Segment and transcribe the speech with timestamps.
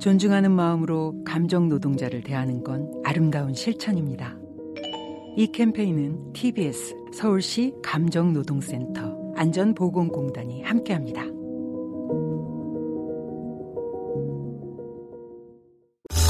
[0.00, 4.36] 존중하는 마음으로 감정 노동자를 대하는 건 아름다운 실천입니다.
[5.36, 11.22] 이 캠페인은 TBS 서울시 감정노동센터 안전보건공단이 함께합니다.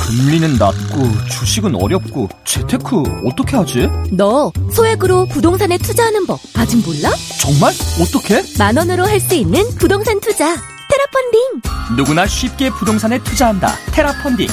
[0.09, 3.89] 금리는 낮고 주식은 어렵고 재테크 어떻게 하지?
[4.17, 7.11] 너 소액으로 부동산에 투자하는 법 아직 몰라?
[7.41, 7.73] 정말?
[8.01, 8.43] 어떻게?
[8.59, 10.55] 만 원으로 할 수 있는 부동산 투자
[10.99, 11.63] 테라펀딩
[11.97, 13.69] 누구나 쉽게 부동산에 투자한다.
[13.93, 14.49] 테라펀딩.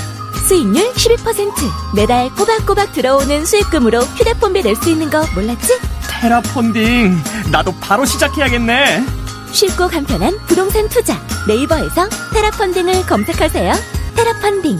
[0.47, 5.73] 수익률 12% 매달 꼬박꼬박 들어오는 수익금으로 휴대폰비 낼 수 있는 거 몰랐지?
[6.07, 7.17] 테라펀딩.
[7.51, 9.03] 나도 바로 시작해야겠네.
[9.51, 13.73] 쉽고 간편한 부동산 투자 네이버에서 테라펀딩을 검색하세요
[14.17, 14.77] 테라펀딩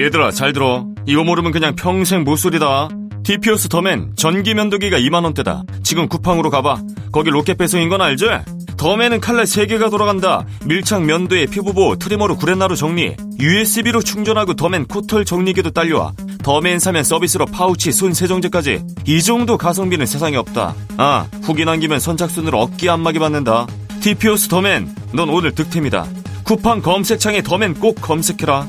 [0.00, 2.88] 얘들아 잘 들어 이거 모르면 그냥 평생 모솔이다
[3.22, 6.80] 디피오스 더맨 전기 면도기가 2만원대다 지금 쿠팡으로 가봐
[7.12, 8.26] 거기 로켓 배송인 건 알지?
[8.82, 10.44] 더맨은 칼날 3개가 돌아간다.
[10.64, 13.14] 밀착 면도에 피부보호 트리머로 구레나루 정리.
[13.38, 16.14] USB로 충전하고 더맨 코털 정리기도 딸려와.
[16.42, 18.82] 더맨 사면 서비스로 파우치 손 세정제까지.
[19.06, 20.74] 이 정도 가성비는 세상에 없다.
[20.96, 23.68] 아 후기 남기면 선착순으로 어깨 안마기 받는다.
[24.00, 26.04] 디피오스 더맨 넌 오늘 득템이다.
[26.42, 28.66] 쿠팡 검색창에 더맨 꼭 검색해라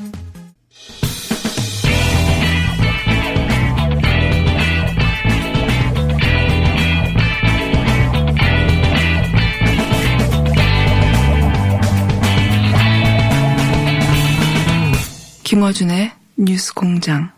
[15.53, 17.29] 김어준의 뉴스 공장.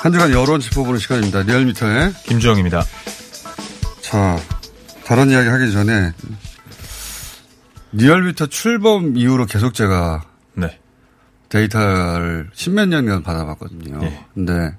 [0.00, 1.42] 한 주간 여론 짚어보는 시간입니다.
[1.42, 2.84] 리얼미터의 김주영입니다.
[4.02, 4.38] 자,
[5.04, 6.12] 다른 이야기 하기 전에
[7.90, 10.22] 리얼미터 출범 이후로 계속 제가
[10.54, 10.78] 네.
[11.48, 13.98] 데이터를 십몇 년간 받아봤거든요.
[14.04, 14.24] 예.
[14.32, 14.76] 근데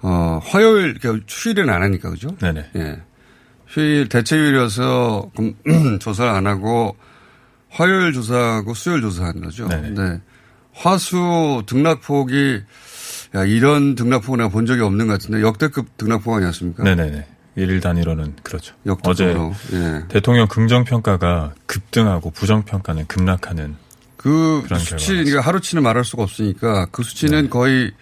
[0.00, 2.34] 어, 화요일 그러니까 휴일은 안 하니까 그죠?
[2.38, 2.70] 네네.
[2.76, 3.02] 예.
[3.74, 6.96] 휴일 대체휴일이어서 음, 조사를 안 하고
[7.70, 9.66] 화요일 조사하고 수요일 조사하는 거죠.
[9.66, 9.82] 네네.
[9.94, 10.20] 근데
[10.72, 12.62] 화수 등락폭이
[13.34, 16.84] 야 이런 등락폭 내가 본 적이 없는 것 같은데 역대급 등락폭 아니었습니까?
[16.84, 17.26] 네네네.
[17.56, 18.74] 일일 단위로는 그렇죠.
[19.02, 19.54] 어제 역대급으로.
[19.72, 20.04] 예.
[20.08, 23.76] 대통령 긍정평가가 급등하고 부정평가는 급락하는
[24.16, 27.92] 그 수치, 그러니까 하루치는 말할 수가 없으니까 그 수치는 거의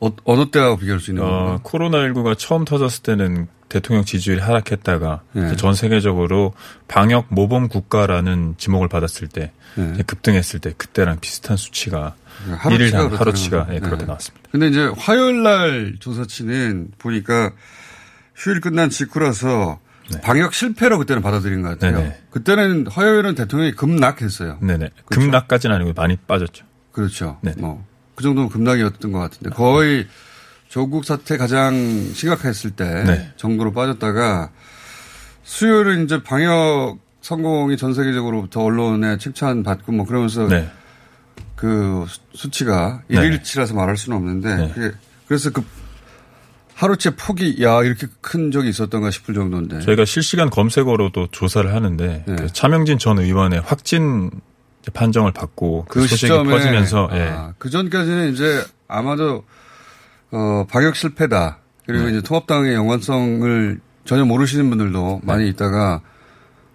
[0.00, 1.28] 어, 어느 때하고 비교할 수 있는 네.
[1.28, 1.60] 어, 건가요?
[1.64, 5.56] 코로나19가 처음 터졌을 때는 대통령 지지율이 하락했다가 네.
[5.56, 6.54] 전 세계적으로
[6.86, 10.02] 방역 모범 국가라는 지목을 받았을 때 네.
[10.06, 12.14] 급등했을 때 그때랑 비슷한 수치가
[12.46, 13.66] 하루치가 일일 단 그렇다는 하루치가.
[13.72, 14.06] 예, 그렇게 네.
[14.06, 14.48] 나왔습니다.
[14.50, 17.52] 근데 이제 화요일 날 조사치는 보니까
[18.34, 19.80] 휴일 끝난 직후라서
[20.22, 21.98] 방역 실패로 그때는 받아들인 것 같아요.
[21.98, 22.18] 네네.
[22.30, 24.58] 그때는 화요일은 대통령이 급락했어요.
[24.62, 24.90] 네네.
[25.04, 25.20] 그렇죠?
[25.20, 26.64] 급락까지는 아니고 많이 빠졌죠.
[26.92, 27.38] 그렇죠.
[27.42, 27.60] 네네.
[27.60, 27.84] 뭐,
[28.18, 30.08] 그 정도면 급락이었던 것 같은데 거의
[30.66, 31.72] 조국 사태 가장
[32.12, 33.32] 심각했을 때 네.
[33.36, 34.50] 정도로 빠졌다가
[35.44, 40.68] 수요일은 이제 방역 성공이 전 세계적으로부터 언론에 칭찬받고 뭐 그러면서 네.
[41.54, 43.18] 그 수- 수치가 네.
[43.24, 44.90] 일일치라서 말할 수는 없는데 네.
[45.28, 45.62] 그래서 그
[46.74, 52.34] 하루째 폭이 야 이렇게 큰 적이 있었던가 싶을 정도인데 저희가 실시간 검색어로도 조사를 하는데 네.
[52.36, 54.32] 그 차명진 전 의원의 확진
[54.90, 57.22] 판정을 받고 그, 그 소식이 시점에 퍼지면서 예.
[57.22, 59.44] 아, 그 전까지는 이제 아마도
[60.30, 62.12] 어 방역 실패다 그리고 네.
[62.12, 66.00] 이제 통합당의 연관성을 전혀 모르시는 분들도 많이 있다가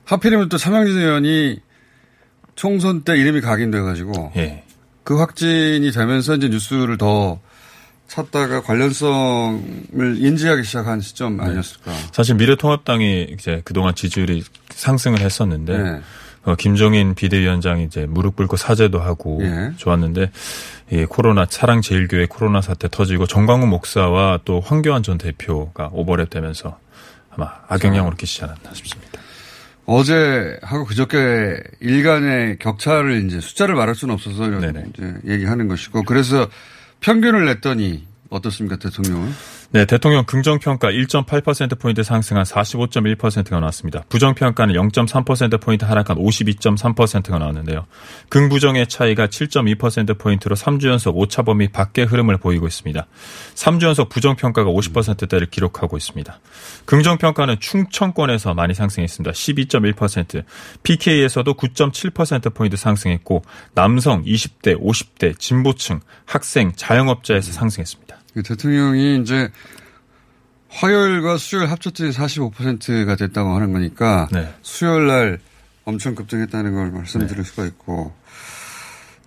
[0.06, 1.60] 하필이면 또 차명진 의원이
[2.56, 4.64] 총선 때 이름이 각인돼가지고 예.
[5.04, 7.40] 그 확진이 되면서 이제 뉴스를 더
[8.08, 11.46] 찾다가 관련성을 인지하기 시작한 시점 네.
[11.46, 11.92] 아니었을까.
[12.12, 16.02] 사실 미래통합당이 이제 그동안 지지율이 상승을 했었는데 네.
[16.46, 19.72] 어, 김종인 비대위원장이 이제 무릎 꿇고 사죄도 하고 예.
[19.78, 20.32] 좋았는데
[20.92, 26.78] 이 코로나 사랑 제일교회 코로나 사태 터지고 정광훈 목사와 또 황교안 전 대표가 오버랩 되면서
[27.32, 29.20] 아마 악영향으로 끼치지 않았나 싶습니다.
[29.86, 34.50] 어제 하고 그저께 일간의 격차를 이제 숫자를 말할 수는 없어서.
[34.50, 36.48] 이제 얘기하는 것이고 그래서
[37.02, 39.34] 평균을 냈더니 어떻습니까 대통령은?
[39.74, 44.04] 네, 대통령 긍정평가 1.8%포인트 상승한 45.1%가 나왔습니다.
[44.08, 47.88] 부정평가는 0.3%포인트 하락한 52.3%가 나왔는데요.
[48.30, 53.08] 긍부정의 차이가 7.2%포인트로 3주 연속 오차 범위 밖의 흐름을 보이고 있습니다.
[53.56, 56.40] 3주 연속 부정평가가 50%대를 기록하고 있습니다.
[56.86, 59.32] 긍정평가는 충청권에서 많이 상승했습니다.
[59.32, 60.44] 12.1%,
[60.84, 63.42] PK에서도 9.7%포인트 상승했고,
[63.74, 68.03] 남성 20대, 50대, 진보층, 학생, 자영업자에서 상승했습니다.
[68.42, 69.50] 대통령이 이제
[70.70, 74.52] 화요일과 수요일 합쳤더니 45%가 됐다고 하는 거니까 네.
[74.64, 75.40] 수요일 날
[75.86, 77.44] 엄청 급등했다는 걸 말씀드릴 네.
[77.44, 78.14] 수가 있고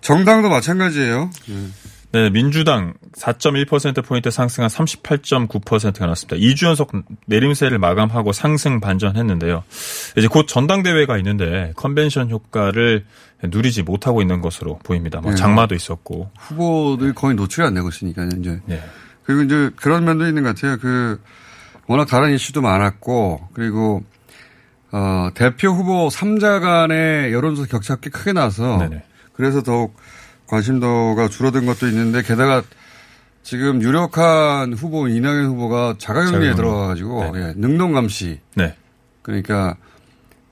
[0.01, 1.29] 정당도 마찬가지예요.
[1.47, 1.67] 네.
[2.13, 6.37] 네, 민주당 4.1%포인트 상승한 38.9%가 나왔습니다.
[6.37, 6.91] 2주 연속
[7.25, 9.63] 내림세를 마감하고 상승 반전했는데요.
[10.15, 13.05] 이제 곧 전당대회가 있는데 컨벤션 효과를
[13.43, 15.19] 누리지 못하고 있는 것으로 보입니다.
[15.19, 15.37] 뭐 네.
[15.37, 16.31] 장마도 있었고.
[16.37, 18.61] 후보들이 거의 노출이 안 되고 있으니까요, 이제.
[18.65, 18.81] 네.
[19.23, 20.77] 그리고 이제 그런 면도 있는 것 같아요.
[20.77, 21.21] 그,
[21.87, 24.03] 워낙 다른 이슈도 많았고, 그리고,
[24.91, 29.03] 어, 대표 후보 3자 간의 여론조사 격차가 꽤 크게 나서, 네네.
[29.33, 29.95] 그래서 더욱
[30.47, 32.63] 관심도가 줄어든 것도 있는데 게다가
[33.43, 37.39] 지금 유력한 후보 이낙연 후보가 자가격리에 들어가가지고 네.
[37.39, 38.39] 예, 능동 감시.
[38.55, 38.75] 네.
[39.21, 39.77] 그러니까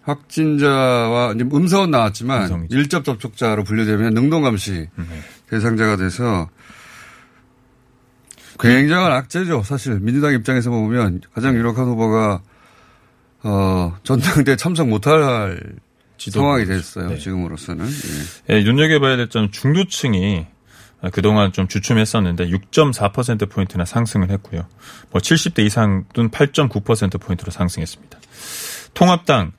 [0.04, 2.78] 확진자와 음성은 나왔지만 음성이죠.
[2.78, 5.06] 일접 접촉자로 분류되면 능동 감시 네.
[5.50, 6.50] 대상자가 돼서
[8.60, 9.64] 굉장한 악재죠.
[9.64, 12.42] 사실 민주당 입장에서 보면 가장 유력한 후보가
[13.44, 15.60] 어, 전당대 참석 못할
[16.18, 17.10] 상황이 됐어요.
[17.10, 17.18] 네.
[17.18, 17.86] 지금으로서는.
[18.50, 18.56] 예.
[18.56, 20.48] 예, 눈여겨봐야 될 점은 중도층이
[21.12, 24.66] 그동안 좀 주춤했었는데 6.4%포인트나 상승을 했고요.
[25.12, 28.20] 뭐 70대 이상은 8.9%포인트로 상승했습니다.
[28.94, 29.52] 통합당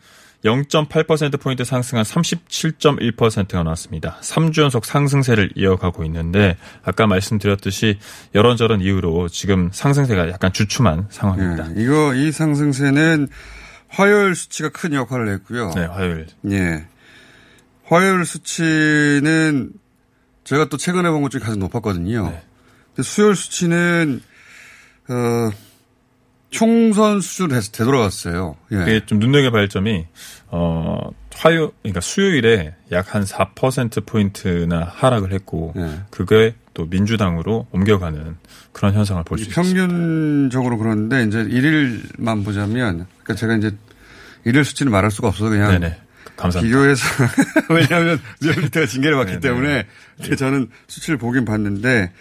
[0.45, 4.19] 0.8%포인트 상승한 37.1%가 나왔습니다.
[4.21, 7.99] 3주 연속 상승세를 이어가고 있는데 아까 말씀드렸듯이
[8.35, 11.69] 여런저런 이유로 지금 상승세가 약간 주춤한 상황입니다.
[11.69, 13.29] 네, 이거 이 상승세는
[13.89, 15.73] 화요일 수치가 큰 역할을 했고요.
[15.75, 16.27] 네, 화요일.
[16.51, 16.87] 예.
[17.85, 19.73] 화요일 수치는
[20.45, 22.31] 제가 또 최근에 본 것 중에 가장 높았거든요.
[22.31, 22.43] 네.
[22.95, 24.23] 근데 수요일 수치는
[25.09, 25.51] 어
[26.51, 28.57] 총선 수준으로 되돌아갔어요.
[28.73, 28.83] 예.
[28.83, 30.07] 이게 좀 눈여겨봐야 점이
[30.49, 30.99] 어
[31.35, 36.01] 화요 그러니까 수요일에 약 한 4% 포인트나 하락을 했고 예.
[36.11, 38.37] 그게 또 민주당으로 옮겨가는
[38.73, 39.63] 그런 현상을 볼 수 있습니다.
[39.87, 43.75] 평균적으로 그런데 이제 일일만 보자면 그러니까 제가 이제
[44.45, 45.99] 일일 수치는 말할 수가 없어서 그냥 네네.
[46.37, 46.61] 감사합니다.
[46.61, 47.03] 비교해서
[47.71, 49.41] 왜냐하면 리얼미터가 징계를 받기.
[49.41, 49.87] 때문에
[50.19, 50.37] 네.
[50.37, 52.13] 저는 수치를 보긴 봤는데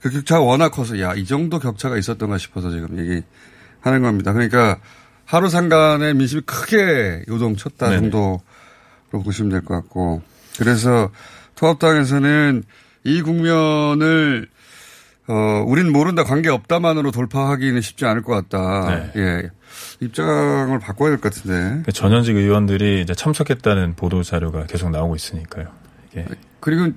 [0.00, 4.32] 그 격차가 워낙 커서 야 이 정도 격차가 있었던가 싶어서 지금 얘기하는 겁니다.
[4.32, 4.78] 그러니까
[5.26, 8.00] 하루 상간에 민심이 크게 요동쳤다 네네.
[8.00, 8.40] 정도로
[9.22, 10.22] 보시면 될 것 같고
[10.58, 11.10] 그래서
[11.56, 12.62] 통합당에서는
[13.04, 14.48] 이 국면을
[15.28, 18.88] 어, 우린 모른다 관계 없다만으로 돌파하기는 쉽지 않을 것 같다.
[18.88, 19.12] 네.
[19.16, 19.50] 예.
[20.00, 21.82] 입장을 바꿔야 될 것 같은데.
[21.84, 25.68] 그 전현직 의원들이 이제 참석했다는 보도 자료가 계속 나오고 있으니까요.
[26.10, 26.24] 이게.
[26.60, 26.92] 그리고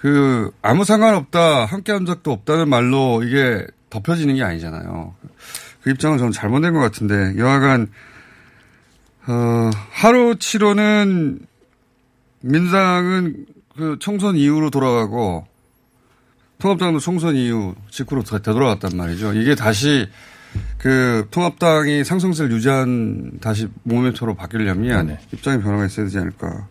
[0.00, 5.14] 그 아무 상관없다, 함께 한 적도 없다는 말로 이게 덮여지는 게 아니잖아요.
[5.82, 7.88] 그 입장은 저는 잘못된 것 같은데 여하간
[9.28, 11.38] 어, 하루 치료는
[12.40, 13.46] 민주당은
[13.76, 15.46] 그 총선 이후로 돌아가고
[16.58, 19.34] 통합당도 총선 이후 직후로 되돌아갔단 말이죠.
[19.34, 20.08] 이게 다시
[20.78, 26.66] 그 통합당이 상승세를 유지한 다시 모멘토로 바뀌려면 네 입장의 변화가 있어야 되지 않을까.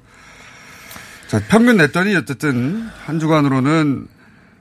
[1.28, 4.08] 자, 평균 냈더니 어쨌든 한 주간으로는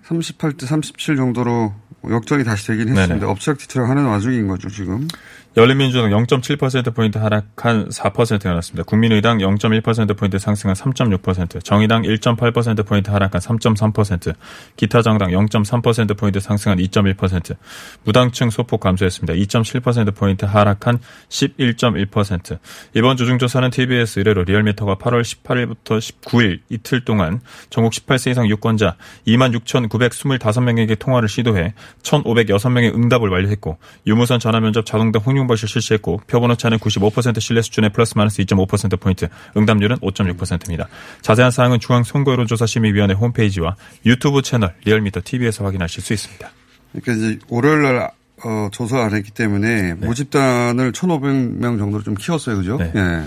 [0.07, 1.75] 38대 37 정도로
[2.09, 3.15] 역전이 다시 되긴 했습니다.
[3.15, 3.25] 네네.
[3.27, 5.09] 업적 뒤틀어 하는 와중인 거죠, 지금.
[5.57, 8.83] 열린민주당 0.7%포인트 하락한 4%가 났습니다.
[8.83, 14.35] 국민의당 0.1%포인트 상승한 3.6%, 정의당 1.8%포인트 하락한 3.3%,
[14.77, 17.55] 기타 정당 0.3%포인트 상승한 2.1%,
[18.03, 19.35] 무당층 소폭 감소했습니다.
[19.35, 20.99] 2.7%포인트 하락한
[21.29, 22.59] 11.1%.
[22.95, 27.41] 이번 주중조사는 TBS 의뢰로 리얼미터가 8월 18일부터 19일 이틀 동안
[27.71, 28.97] 전국 18세 이상 유권자
[29.29, 37.41] 26,925명에게 통화를 시도해 1,506명의 응답을 완료했고 유무선 전화면접 자동등 홍유 홍보실 실시했고 표본 오차는 95%
[37.41, 40.89] 신뢰 수준의 플러스 마이너스 2.5%포인트, 응답률은 5.6%입니다.
[41.23, 46.51] 자세한 사항은 중앙선거여론조사심의위원회 홈페이지와 유튜브 채널 리얼미터 TV에서 확인하실 수 있습니다.
[46.93, 48.11] 그러니까 이제 월요일 날
[48.45, 50.07] 어, 조사 안 했기 때문에 네.
[50.07, 52.57] 모집단을 1,500명 정도로 좀 키웠어요.
[52.57, 52.77] 그죠?
[52.77, 52.91] 네.
[52.93, 53.27] 네.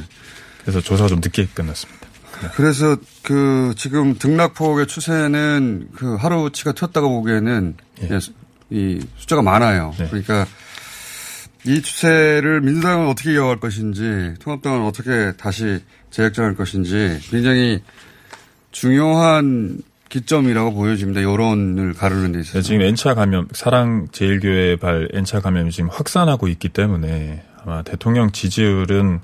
[0.62, 2.08] 그래서 조사가 좀 늦게 끝났습니다.
[2.42, 2.50] 네.
[2.56, 8.20] 그래서 그 지금 등락폭의 추세는 그 하루치가 튀었다고 보기에는 예.
[8.70, 9.94] 이 숫자가 많아요.
[9.98, 10.08] 네.
[10.08, 10.46] 그러니까
[11.68, 15.80] 이 추세를 민주당은 어떻게 이어갈 것인지 통합당은 어떻게 다시
[16.12, 17.82] 재역전할 것인지 굉장히
[18.72, 21.24] 중요한 기점이라고 보여집니다.
[21.24, 22.60] 여론을 가르는 데 있어서.
[22.60, 28.32] 네, 지금 N차 감염, 사랑 제일교회 발 N차 감염이 지금 확산하고 있기 때문에 아마 대통령
[28.32, 29.20] 지지율은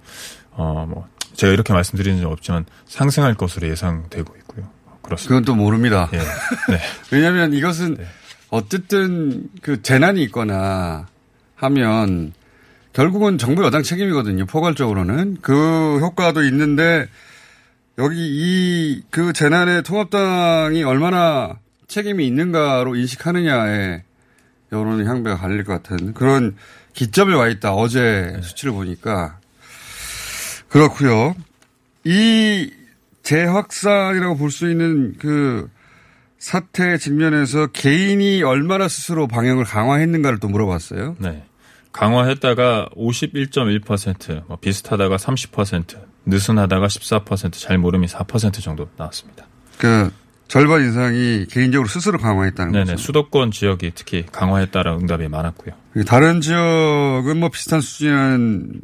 [0.52, 4.70] 어 뭐 제가 이렇게 말씀드리는 적 없지만 상승할 것으로 예상되고 있고요.
[5.02, 5.30] 그렇습니다.
[5.30, 6.10] 그건 또 모릅니다.
[6.14, 6.18] 예.
[6.18, 6.80] 네.
[7.12, 8.06] 왜냐하면 이것은 네.
[8.50, 11.08] 어쨌든 그 재난이 있거나
[11.56, 12.34] 하면
[12.94, 14.46] 결국은 정부 여당 책임이거든요.
[14.46, 17.08] 포괄적으로는 그 효과도 있는데
[17.98, 21.58] 여기 이 그 재난에 통합당이 얼마나
[21.88, 24.04] 책임이 있는가로 인식하느냐에
[24.72, 26.56] 여론의 향배가 갈릴 것 같은 그런
[26.94, 27.74] 기점에 와 있다.
[27.74, 28.42] 어제 네.
[28.42, 29.38] 수치를 보니까
[30.70, 31.36] 그렇고요.
[32.04, 32.72] 이
[33.22, 35.70] 재확산이라고 볼 수 있는 그
[36.44, 41.16] 사태 직면에서 개인이 얼마나 스스로 방역을 강화했는가를 또 물어봤어요.
[41.20, 41.46] 네.
[41.94, 45.96] 강화했다가 51.1%, 뭐 비슷하다가 30%,
[46.26, 49.46] 느슨하다가 14%, 잘 모름이 4% 정도 나왔습니다.
[49.78, 50.12] 그
[50.50, 52.98] 절반 이상이 개인적으로 스스로 강화했다는 네네, 거죠.
[52.98, 55.74] 수도권 지역이 특히 강화했다라는 응답이 많았고요.
[56.06, 58.82] 다른 지역은 뭐 비슷한 수준의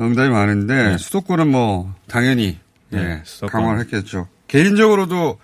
[0.00, 0.98] 응답이 많은데 네.
[0.98, 2.58] 수도권은 뭐 당연히
[2.90, 4.28] 네, 예, 강화를 했겠죠.
[4.48, 5.38] 개인적으로도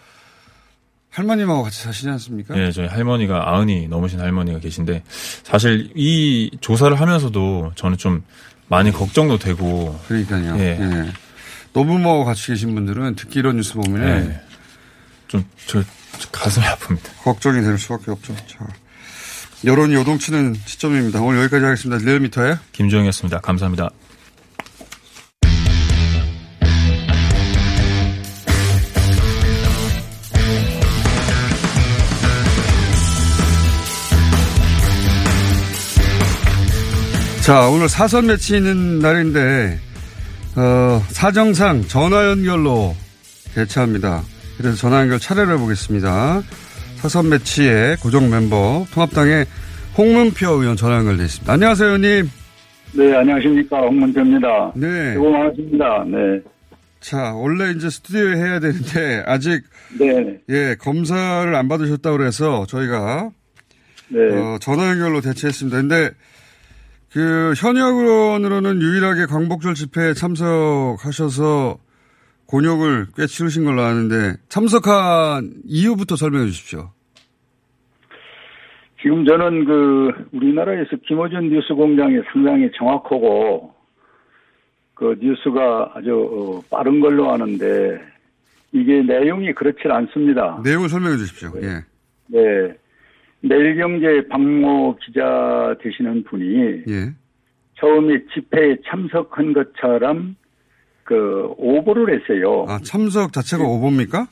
[1.11, 2.55] 할머님하고 같이 사시지 않습니까?
[2.55, 5.03] 네, 저희 할머니가 아흔이 넘으신 할머니가 계신데
[5.43, 8.23] 사실 이 조사를 하면서도 저는 좀
[8.69, 9.99] 많이 걱정도 되고.
[10.07, 10.57] 그러니까요.
[10.59, 10.79] 예.
[10.81, 11.13] 예.
[11.73, 14.41] 노부모하고 같이 계신 분들은 특히 이런 뉴스 보면 예.
[15.27, 15.83] 좀저
[16.33, 17.23] 가슴이 아픕니다.
[17.23, 18.35] 걱정이 될 수밖에 없죠.
[18.47, 18.67] 자,
[19.65, 21.21] 여론이 요동치는 시점입니다.
[21.21, 22.05] 오늘 여기까지 하겠습니다.
[22.05, 23.41] 리얼미터에 김주영이었습니다.
[23.41, 23.91] 감사합니다.
[37.51, 39.77] 자, 오늘 사선 매치 있는 날인데,
[40.55, 42.95] 어, 사정상 전화 연결로
[43.57, 44.23] 대체합니다.
[44.57, 46.43] 그래서 전화 연결 차례를 해보겠습니다.
[46.99, 49.47] 사선 매치의 고정 멤버, 통합당의
[49.99, 51.53] 홍문표 의원 전화 연결돼 있습니다.
[51.53, 52.31] 안녕하세요, 의원님.
[52.93, 53.81] 네, 안녕하십니까.
[53.81, 54.73] 홍문표입니다.
[54.77, 55.15] 네.
[55.15, 56.05] 수고 많으십니다.
[56.07, 56.19] 네.
[57.01, 59.65] 자, 원래 이제 스튜디오에 해야 되는데, 아직.
[59.99, 60.39] 네.
[60.51, 63.31] 예, 검사를 안 받으셨다고 그래서 저희가.
[64.07, 64.21] 네.
[64.37, 65.79] 어, 전화 연결로 대체했습니다.
[65.79, 66.11] 근데
[67.13, 71.79] 그 현역 의원으로는 유일하게 광복절 집회에 참석하셔서
[72.47, 76.91] 곤욕을 꽤 치르신 걸로 아는데 참석한 이유부터 설명해 주십시오.
[79.03, 83.73] 지금 저는 그 우리나라에서 김어준 뉴스 공장이 상당히 정확하고
[84.95, 87.99] 그 뉴스가 아주 어, 빠른 걸로 아는데
[88.73, 90.61] 이게 내용이 그렇지 않습니다.
[90.63, 91.51] 내용을 설명해 주십시오.
[91.63, 91.85] 예.
[92.27, 92.75] 네.
[93.43, 97.13] 내일경제 박모 기자 되시는 분이 예.
[97.79, 100.37] 처음에 집회에 참석한 것처럼
[101.05, 102.67] 그 오보를 했어요.
[102.69, 104.27] 아 참석 자체가 오보입니까?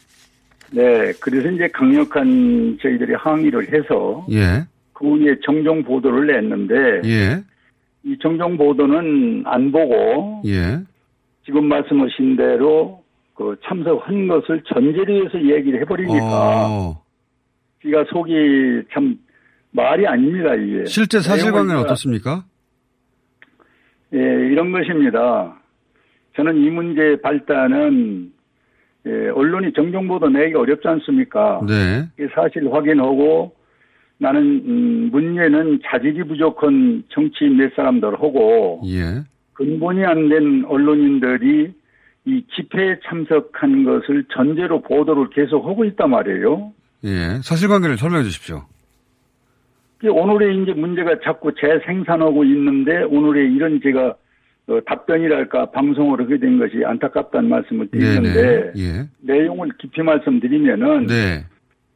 [0.71, 4.67] 네, 그래서 이제 강력한 저희들이 항의를 해서 예.
[4.93, 7.43] 그 후에 정정 보도를 냈는데 예.
[8.05, 10.79] 이 정정 보도는 안 보고 예.
[11.47, 13.03] 지금 말씀하신 대로
[13.35, 17.03] 그 참석한 것을 전제로 해서 얘기를 해버리니까 어.
[17.83, 19.17] 귀가 속이 참
[19.71, 20.85] 말이 아닙니다, 이게.
[20.87, 22.45] 실제 사실관계는 어떻습니까?
[24.15, 25.55] 예, 이런 것입니다.
[26.37, 28.33] 저는 이 문제의 발단은
[29.07, 31.61] 예, 언론이 정정보도 내기 어렵지 않습니까?
[31.67, 32.09] 네.
[32.35, 33.55] 사실 확인하고
[34.19, 39.23] 나는 음, 문제는 자질이 부족한 정치인 몇 사람들하고 예.
[39.55, 41.73] 근본이 안 된 언론인들이
[42.25, 46.73] 이 집회에 참석한 것을 전제로 보도를 계속하고 있단 말이에요.
[47.05, 47.41] 예.
[47.43, 48.65] 사실관계를 설명해 주십시오.
[50.05, 54.15] 오늘의 이제 문제가 자꾸 재생산하고 있는데 오늘의 이런 제가
[54.69, 59.09] 어, 답변이랄까 방송을 하게 된 것이 안타깝다는 말씀을 드리는데 예.
[59.21, 61.45] 내용을 깊이 말씀드리면은 네.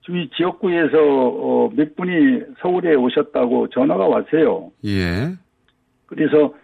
[0.01, 4.73] 주위 지역구에서 어, 몇 분이 서울에 오셨다고 전화가 왔어요.
[4.87, 5.35] 예.
[6.07, 6.55] 그래서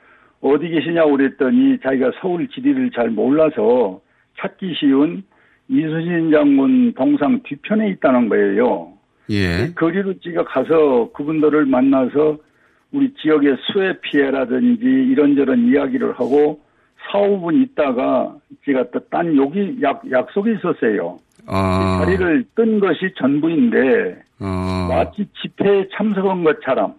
[0.41, 4.01] 어디 계시냐고 그랬더니 자기가 서울 지리를 잘 몰라서
[4.41, 5.25] 찾기 쉬운
[5.69, 8.93] 이수진 장군 동상 뒤편에 있다는 거예요.
[9.31, 9.71] 예.
[9.75, 12.39] 거리로 지가 가서 그분들을 만나서
[12.93, 16.61] 우리 지역의 수해 피해라든지 이런저런 이야기를 하고
[17.13, 18.35] 4, 5분 있다가
[18.65, 21.19] 제가 또딴 여기 약, 약속이 있었어요.
[21.47, 22.03] 아.
[22.05, 24.87] 자리를 뜬 것이 전부인데 아.
[24.89, 26.95] 마치 집회에 참석한 것처럼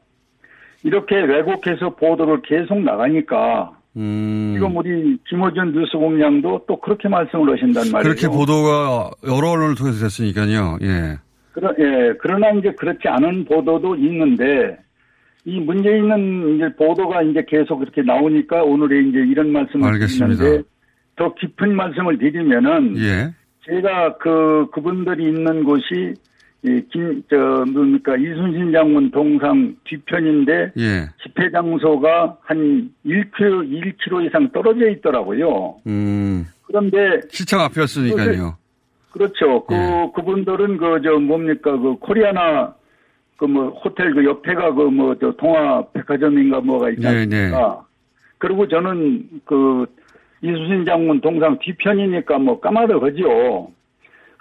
[0.84, 4.54] 이렇게 왜곡해서 보도를 계속 나가니까 음.
[4.54, 8.04] 지금 우리 김호준 뉴스공장도 또 그렇게 말씀을 하신단 말이에요.
[8.04, 10.78] 그렇게 보도가 여러 언론을 통해서 됐으니까요.
[10.82, 11.18] 예.
[11.52, 12.14] 그러, 예.
[12.22, 14.78] 그러나 이제 그렇지 않은 보도도 있는데
[15.44, 20.38] 이 문제 있는 이제 보도가 이제 계속 그렇게 나오니까 오늘의 이제 이런 말씀을 알겠습니다.
[20.38, 20.70] 드리는데
[21.18, 23.34] 더 깊은 말씀을 드리면은 예.
[23.66, 26.14] 제가 그 그분들이 있는 곳이
[26.64, 31.10] 이 김 저 뭡니까 이순신 장군 동상 뒤편인데 예.
[31.24, 35.76] 집회 장소가 한 1km 1km 이상 떨어져 있더라고요.
[35.88, 36.46] 음.
[36.64, 38.58] 그런데 시청 앞이었으니까요.
[39.12, 39.66] 그, 그렇죠.
[39.66, 40.12] 그 예.
[40.16, 42.74] 그분들은 그 저 뭡니까 그 코리아나
[43.38, 47.36] 그 뭐 호텔 그 옆에가 그 뭐 저 동아 백화점인가 뭐가 있지 않습니까?
[47.38, 47.56] 네, 네.
[48.38, 49.86] 그리고 저는 그
[50.42, 53.72] 이수신 장군 동상 뒤편이니까 뭐 까마득하죠.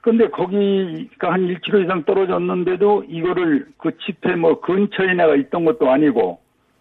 [0.08, 6.40] 근데 거기가 한 1km 이상 떨어졌는데도 이거를 그 집회 뭐 근처에 내가 있던 것도 아니고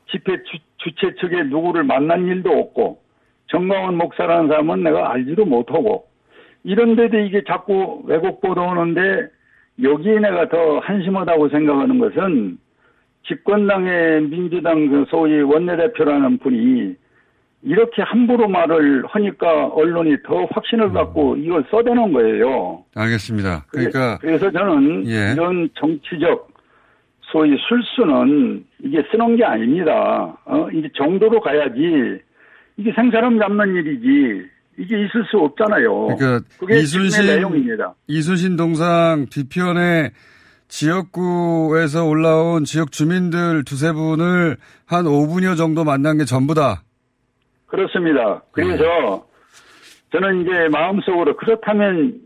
[0.09, 3.01] 집회 주, 주최 측에 누구를 만난 일도 없고
[3.47, 6.07] 정광훈 목사라는 사람은 내가 알지도 못하고
[6.63, 9.27] 이런데도 이게 자꾸 왜곡 보도 오는데
[9.83, 12.57] 여기에 내가 더 한심하다고 생각하는 것은
[13.27, 16.95] 집권당의 민주당 그 소위 원내대표라는 분이
[17.63, 22.83] 이렇게 함부로 말을 하니까 언론이 더 확신을 갖고 이걸 써대는 거예요.
[22.95, 23.65] 알겠습니다.
[23.69, 25.33] 그러니까 그래 서 저는 예.
[25.33, 26.47] 이런 정치적
[27.31, 30.37] 소위 술수는 이게 쓰는 게 아닙니다.
[30.45, 30.69] 어?
[30.73, 32.21] 이제 정도로 가야지
[32.77, 34.47] 이게 생사람 잡는 일이지
[34.77, 36.15] 이게 있을 수 없잖아요.
[36.15, 37.95] 그러니까 그게 이순신 내용입니다.
[38.07, 40.11] 이순신 동상 뒤편에
[40.67, 46.83] 지역구에서 올라온 지역 주민들 두세 분을 한 5분여 정도 만난 게 전부다.
[47.67, 48.41] 그렇습니다.
[48.51, 49.21] 그래서 네.
[50.11, 52.21] 저는 이제 마음속으로 그렇다면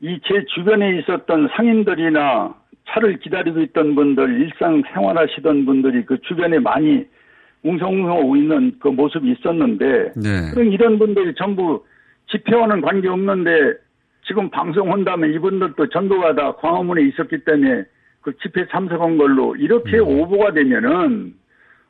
[0.00, 2.54] 이 제 주변에 있었던 상인들이나
[2.88, 7.04] 차를 기다리고 있던 분들, 일상 생활하시던 분들이 그 주변에 많이
[7.64, 10.50] 웅성웅성 오고 있는 그 모습이 있었는데, 네.
[10.54, 11.84] 그럼 이런 분들이 전부
[12.30, 13.74] 집회와는 관계없는데
[14.26, 17.84] 지금 방송한다면 이분들도 전부가 다 광화문에 있었기 때문에
[18.20, 19.98] 그 집회 참석한 걸로 이렇게 네.
[19.98, 21.34] 오보가 되면은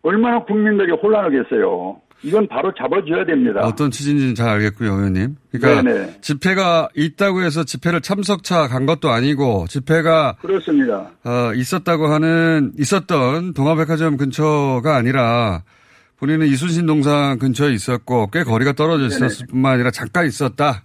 [0.03, 2.01] 얼마나 국민들이 혼란하겠어요.
[2.23, 3.61] 이건 바로 잡아줘야 됩니다.
[3.63, 5.37] 어떤 취지인지는 잘 알겠고요, 의원님.
[5.53, 6.21] 그러니까 네네.
[6.21, 11.13] 집회가 있다고 해서 집회를 참석차 간 것도 아니고 집회가 그렇습니다.
[11.25, 15.63] 어, 있었다고 하는 있었던 동아백화점 근처가 아니라
[16.17, 19.51] 본인은 이순신 동상 근처에 있었고 꽤 거리가 떨어져 있었을 네네.
[19.51, 20.83] 뿐만 아니라 잠깐 있었다.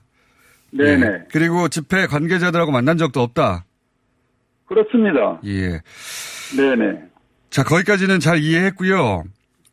[0.71, 1.05] 네네.
[1.05, 1.23] 예.
[1.31, 3.65] 그리고 집회 관계자들하고 만난 적도 없다.
[4.65, 5.39] 그렇습니다.
[5.45, 5.81] 예.
[6.55, 6.99] 네네.
[7.49, 9.23] 자, 거기까지는 잘 이해했고요.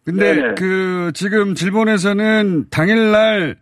[0.05, 0.55] 근데 네네.
[0.55, 3.57] 그 지금 질본에서는 당일날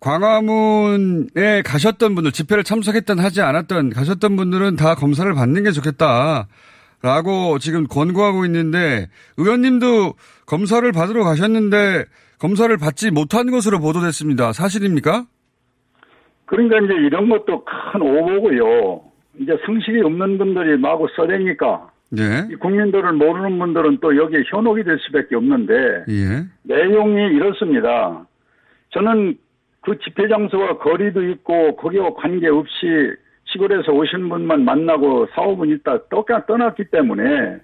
[0.00, 6.48] 광화문에 가셨던 분들, 집회를 참석했던 하지 않았던 가셨던 분들은 다 검사를 받는 게 좋겠다.
[7.02, 12.04] 라고 지금 권고하고 있는데 의원님도 검사를 받으러 가셨는데
[12.38, 14.52] 검사를 받지 못한 것으로 보도됐습니다.
[14.52, 15.24] 사실입니까?
[16.44, 19.02] 그러니까 이제 이런 것도 큰 오보고요.
[19.38, 22.56] 이제 상식이 없는 분들이 마구 써대니까 예.
[22.56, 26.44] 국민들을 모르는 분들은 또 여기에 현혹이 될 수밖에 없는데 예.
[26.62, 28.26] 내용이 이렇습니다.
[28.90, 29.36] 저는
[29.82, 35.98] 그 집회 장소와 거리도 있고 거기와 관계없이 시골에서 오신 분만 만나고 4, 5분 있다
[36.46, 37.60] 떠났기 때문에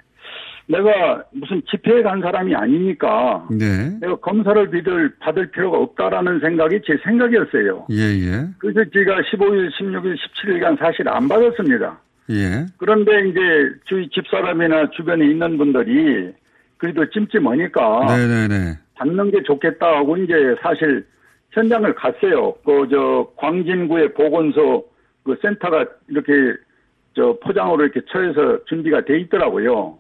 [0.69, 3.97] 내가 무슨 집회에 간 사람이 아니니까 네.
[4.01, 7.87] 내가 검사를 받을, 받을 필요가 없다라는 생각이 제 생각이었어요.
[7.91, 8.49] 예, 예.
[8.59, 12.01] 그래서 제가 15일, 16일, 17일간 사실 안 받았습니다.
[12.31, 12.67] 예.
[12.79, 13.41] 그런데 이제
[13.85, 16.33] 주위 집사람이나 주변에 있는 분들이
[16.77, 18.79] 그래도 찜찜하니까 네네네.
[18.95, 21.07] 받는 게 좋겠다 하고 이제 사실
[21.53, 22.55] 현장을 갔어요.
[22.65, 24.87] 그 저 광진구의 보건소
[25.25, 26.33] 그 센터가 이렇게
[27.15, 29.99] 저 포장으로 이렇게 처해서 준비가 돼 있더라고요.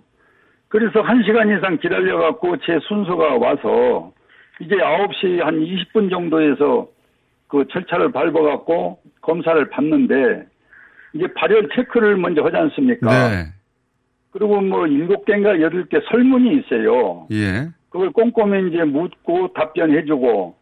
[0.69, 4.13] 그래서 1시간 이상 기다려 갖고 제 순서가 와서
[4.61, 6.89] 이제 9시 한 20분 정도에서
[7.49, 10.47] 그 절차를 밟아 갖고 검사를 받는데
[11.17, 13.07] 이게 발열 체크를 먼저 하지 않습니까?
[13.11, 13.47] 네.
[14.31, 17.27] 그리고 뭐 7개인가 8개 설문이 있어요.
[17.33, 17.69] 예.
[17.89, 20.55] 그걸 꼼꼼히 이제 묻고 답변해주고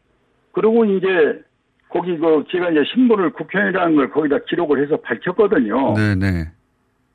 [0.53, 1.43] 그리고 이제
[1.89, 5.95] 거기 그 제가 이제 신분을 국회의원이라는 걸 거기다 기록을 해서 밝혔거든요.
[5.95, 6.15] 네네.
[6.15, 6.51] 네.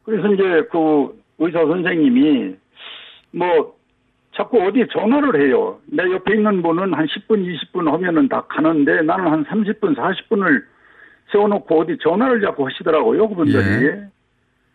[0.04, 2.56] 그래서 이제 그 의사 선생님이
[3.32, 3.76] 뭐
[4.36, 5.80] 자꾸 어디 전화를 해요.
[5.86, 10.64] 내 옆에 있는 분은 한 10분, 20분 하면은 다 가는데 나는 한 30분, 40분을
[11.32, 13.86] 세워놓고 어디 전화를 자꾸 하시더라고요, 그분들이.
[13.86, 14.08] 예.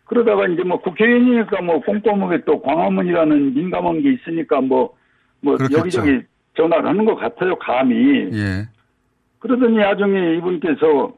[0.05, 4.95] 그러다가 이제 뭐 국회의원이니까 뭐 꼼꼼하게 또 광화문이라는 민감한 게 있으니까 뭐,
[5.41, 5.79] 뭐 그렇겠죠.
[5.79, 6.21] 여기저기
[6.55, 8.29] 전화를 하는 것 같아요, 감히.
[8.31, 8.67] 예.
[9.39, 11.13] 그러더니 나중에 이분께서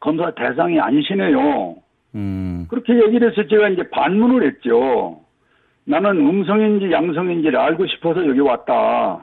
[0.00, 1.76] 검사 대상이 아니시네요.
[2.14, 2.66] 음.
[2.68, 5.20] 그렇게 얘기를 해서 제가 이제 반문을 했죠.
[5.84, 9.20] 나는 음성인지 양성인지를 알고 싶어서 여기 왔다.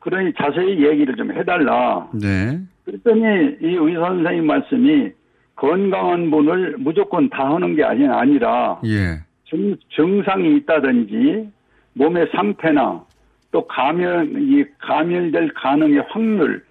[0.00, 2.08] 그러니 자세히 얘기를 좀 해달라.
[2.12, 2.58] 네.
[2.88, 5.10] 그랬더니 이 의사 선생님 말씀이
[5.56, 9.20] 건강한 분을 무조건 다 하는 게 아니라 예.
[9.48, 11.50] 증, 증상이 있다든지
[11.92, 13.04] 몸의 상태나
[13.50, 16.64] 또 감염 이 감염될 가능의 확률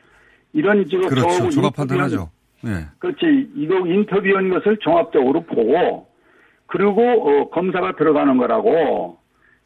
[0.53, 1.49] 이런 지금 그렇죠.
[1.49, 2.31] 조합 판단하죠.
[2.63, 2.71] 네.
[2.97, 3.51] 그렇지.
[3.55, 6.07] 이거 인터뷰한 것을 종합적으로 보고
[6.65, 9.17] 그리고 어, 검사가 들어가는 거라고.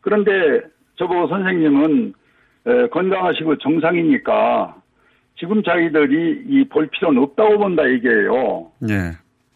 [0.02, 0.62] 그런데
[0.98, 2.14] 저보고 선생님은
[2.68, 4.81] 에, 건강하시고 정상이니까
[5.38, 8.72] 지금 자기들이 이 볼 필요는 없다고 본다 이게요.
[8.80, 9.12] 네.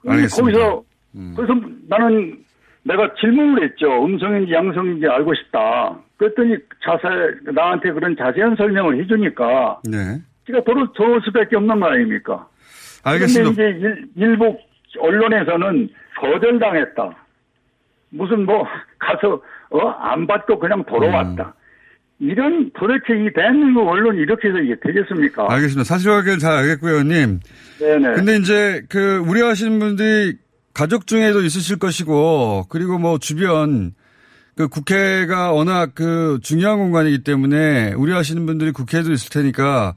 [0.07, 0.59] 알겠습니다.
[0.59, 0.83] 거기서
[1.15, 1.33] 음.
[1.35, 1.53] 그래서
[1.87, 2.37] 나는
[2.83, 4.05] 내가 질문을 했죠.
[4.05, 5.97] 음성인지 양성인지 알고 싶다.
[6.17, 7.07] 그랬더니 자세
[7.53, 10.19] 나한테 그런 자세한 설명을 해주니까 네.
[10.47, 12.47] 제가 도로 좋을 수밖에 없는 거 아닙니까?
[13.03, 13.51] 알겠습니다.
[13.55, 14.57] 그런데 이제 일, 일부
[14.99, 17.15] 언론에서는 거절당했다.
[18.11, 18.65] 무슨 뭐
[18.99, 21.43] 가서 어 안 받고 그냥 돌아왔다.
[21.47, 21.64] 음.
[22.19, 25.47] 이런 도대체 이 대한민국 언론이 이렇게 해서 이게 되겠습니까?
[25.49, 25.83] 알겠습니다.
[25.83, 27.39] 사실관계를 잘 알겠고요, 의원님.
[27.79, 28.13] 네네.
[28.13, 30.37] 근데 이제 그 우려하시는 분들이
[30.73, 33.91] 가족 중에도 있으실 것이고 그리고 뭐 주변
[34.55, 39.95] 그 국회가 워낙 그 중요한 공간이기 때문에 우려하시는 분들이 국회에도 있을 테니까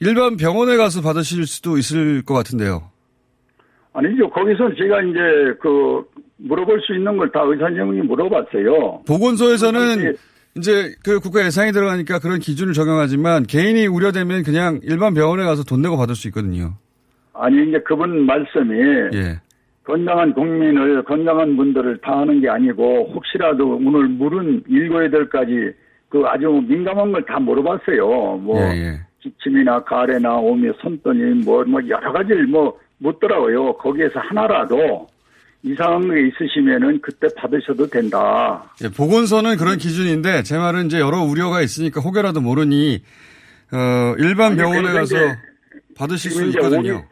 [0.00, 2.90] 일반 병원에 가서 받으실 수도 있을 것 같은데요.
[3.94, 4.28] 아니죠.
[4.28, 5.18] 거기서 제가 이제
[5.62, 6.04] 그
[6.36, 9.02] 물어볼 수 있는 걸 다 의사님이 물어봤어요.
[9.06, 10.14] 보건소에서는
[10.56, 15.82] 이제 그 국가 예산이 들어가니까 그런 기준을 적용하지만 개인이 우려되면 그냥 일반 병원에 가서 돈
[15.82, 16.74] 내고 받을 수 있거든요.
[17.32, 18.78] 아니 이제 그분 말씀이
[19.14, 19.40] 예.
[19.82, 26.62] 건강한 국민을 건강한 분들을 다 하는 게 아니고 혹시라도 오늘 물은 일곱 여덟 가지그 아주
[26.68, 28.06] 민감한 걸 다 물어봤어요.
[28.38, 29.00] 뭐 예, 예.
[29.20, 33.74] 기침이나 가래나 오미 손떠니 뭐, 뭐 여러 가지를 뭐 묻더라고요.
[33.78, 35.08] 거기에서 하나라도
[35.64, 38.62] 이상한 게 있으시면은 그때 받으셔도 된다.
[38.84, 43.02] 예, 보건소는 그런 기준인데 제 말은 이제 여러 우려가 있으니까 혹여라도 모르니
[43.72, 45.16] 어, 일반 병원에 가서
[45.96, 47.02] 받으실 수 있거든요.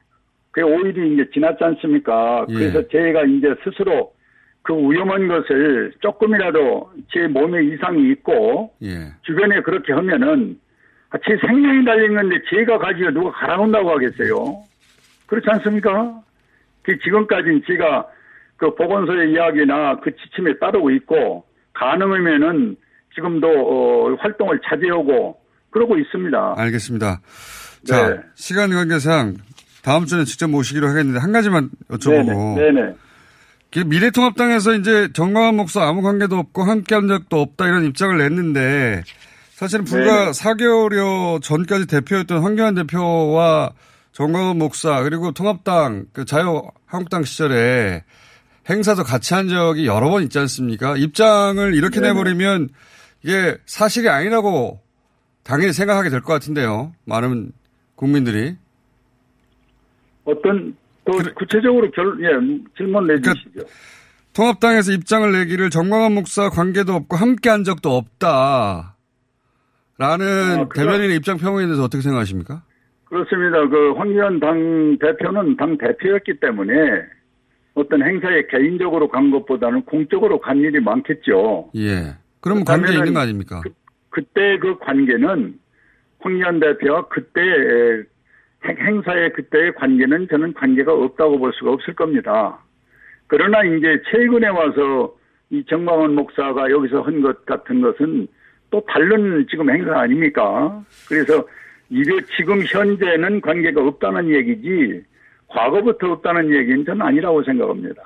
[0.51, 2.45] 그 오일이 이제 지났지 않습니까?
[2.51, 2.55] 예.
[2.55, 4.12] 그래서 제가 이제 스스로
[4.61, 9.12] 그 위험한 것을 조금이라도 제 몸에 이상이 있고 예.
[9.23, 10.59] 주변에 그렇게 하면은
[11.09, 14.62] 아, 제 생명이 달린 건데 제가 가지고 누가 갈아놓는다고 하겠어요?
[15.27, 16.21] 그렇지 않습니까?
[16.83, 18.07] 그 지금까지는 제가
[18.62, 21.44] 그 보건소의 이야기나 그 지침에 따르고 있고
[21.75, 22.77] 가능하면은
[23.12, 25.37] 지금도 어, 활동을 자제하고
[25.70, 26.55] 그러고 있습니다.
[26.57, 27.20] 알겠습니다.
[27.85, 28.20] 자 네.
[28.37, 29.35] 시간 관계상
[29.83, 32.57] 다음 주에 직접 모시기로 하겠는데 한 가지만 여쭤보고.
[32.57, 32.72] 네네.
[33.75, 33.85] 네네.
[33.87, 39.03] 미래통합당에서 이제 정광한 목사 아무 관계도 없고 함께한 적도 없다 이런 입장을 냈는데
[39.55, 40.31] 사실은 불과 네네.
[40.31, 43.72] 4개월여 전까지 대표였던 황교안 대표와
[44.12, 48.05] 정광훈 목사 그리고 통합당 그 자유한국당 시절에
[48.68, 50.96] 행사도 같이 한 적이 여러 번 있지 않습니까?
[50.96, 52.12] 입장을 이렇게 네네.
[52.14, 52.68] 내버리면
[53.22, 54.81] 이게 사실이 아니라고
[55.42, 56.92] 당연히 생각하게 될 것 같은데요.
[57.05, 57.53] 많은
[57.96, 58.57] 국민들이.
[60.25, 61.33] 어떤 또 그래.
[61.35, 62.29] 구체적으로 결, 예,
[62.77, 63.51] 질문 내주시죠.
[63.53, 63.72] 그러니까
[64.35, 68.96] 통합당에서 입장을 내기를 정광훈 목사 관계도 없고 함께 한 적도 없다.
[69.98, 72.62] 라는 아, 대변인의 입장 평에 대해서 어떻게 생각하십니까?
[73.05, 73.68] 그렇습니다.
[73.68, 76.72] 그 황교안 당 대표는 당 대표였기 때문에
[77.75, 81.71] 어떤 행사에 개인적으로 간 것보다는 공적으로 간 일이 많겠죠.
[81.77, 82.15] 예.
[82.41, 83.61] 그럼 관계 있는 거 아닙니까?
[83.63, 83.71] 그,
[84.11, 85.55] 그때 그 관계는
[86.21, 87.41] 황교안 대표와 그때
[88.65, 92.59] 행사의 그때의 관계는 저는 관계가 없다고 볼 수가 없을 겁니다.
[93.27, 95.15] 그러나 이제 최근에 와서
[95.51, 98.29] 이 정광원 목사가 여기서 한 것 같은 것은
[98.71, 100.83] 또 다른 지금 행사 아닙니까?
[101.09, 101.47] 그래서
[101.91, 105.03] 이게 지금 현재는 관계가 없다는 얘기지
[105.53, 108.03] 과거부터 없다는 얘기는 저는 아니라고 생각합니다.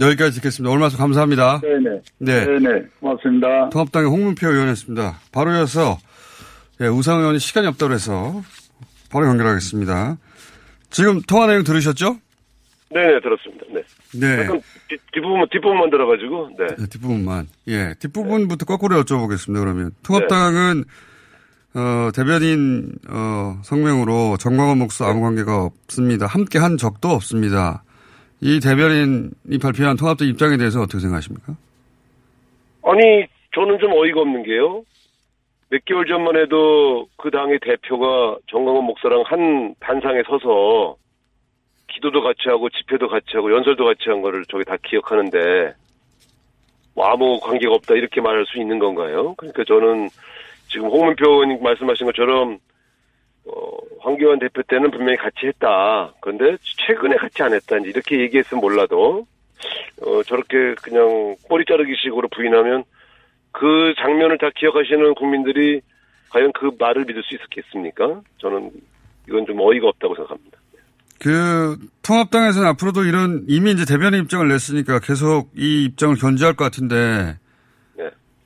[0.00, 0.70] 여기까지 듣겠습니다.
[0.70, 1.60] 오늘 말씀 감사합니다.
[1.60, 2.00] 네네.
[2.18, 2.44] 네.
[2.46, 2.82] 네네.
[3.00, 3.68] 고맙습니다.
[3.70, 5.18] 통합당의 홍문표 의원이었습니다.
[5.32, 5.98] 바로 이어서
[6.80, 8.42] 예, 우상 의원이 시간이 없다고 해서
[9.10, 10.16] 바로 연결하겠습니다.
[10.88, 12.16] 지금 통화 내용 들으셨죠?
[12.92, 13.66] 네네, 들었습니다.
[13.72, 13.82] 네.
[14.18, 14.42] 네.
[14.42, 16.66] 약간 뒷, 뒷부분, 뒷부분만 들어가지고, 네.
[16.76, 17.46] 네 뒷부분만.
[17.68, 17.94] 예.
[18.00, 18.68] 뒷부분부터 네.
[18.68, 19.92] 거꾸로 여쭤보겠습니다, 그러면.
[20.02, 20.84] 통합당은, 네.
[21.74, 26.26] 어, 대변인, 어, 성명으로 정광원 목사 아무 관계가 없습니다.
[26.26, 27.84] 함께 한 적도 없습니다.
[28.40, 31.54] 이 대변인이 발표한 통합당 입장에 대해서 어떻게 생각하십니까?
[32.82, 34.82] 아니, 저는 좀 어이가 없는 게요.
[35.68, 40.96] 몇 개월 전만 해도 그 당의 대표가 정광훈 목사랑 한 단상에 서서
[41.86, 45.74] 기도도 같이 하고 집회도 같이 하고 연설도 같이 한 거를 저게 다 기억하는데
[46.94, 49.34] 뭐 아무 관계가 없다 이렇게 말할 수 있는 건가요?
[49.36, 50.08] 그러니까 저는
[50.70, 52.58] 지금 홍문표 의원님 말씀하신 것처럼
[53.44, 53.52] 어,
[54.00, 56.14] 황교안 대표 때는 분명히 같이 했다.
[56.20, 56.56] 그런데
[56.86, 57.76] 최근에 같이 안 했다.
[57.78, 59.26] 이렇게 얘기했으면 몰라도
[60.02, 62.84] 어, 저렇게 그냥 꼬리 자르기 식으로 부인하면
[63.52, 65.80] 그 장면을 다 기억하시는 국민들이
[66.30, 68.20] 과연 그 말을 믿을 수 있었겠습니까?
[68.38, 68.70] 저는
[69.28, 70.58] 이건 좀 어이가 없다고 생각합니다.
[71.18, 76.96] 그 통합당에서는 앞으로도 이런 이미 이제 대변인 입장을 냈으니까 계속 이 입장을 견지할 것 같은데
[76.96, 77.38] 네.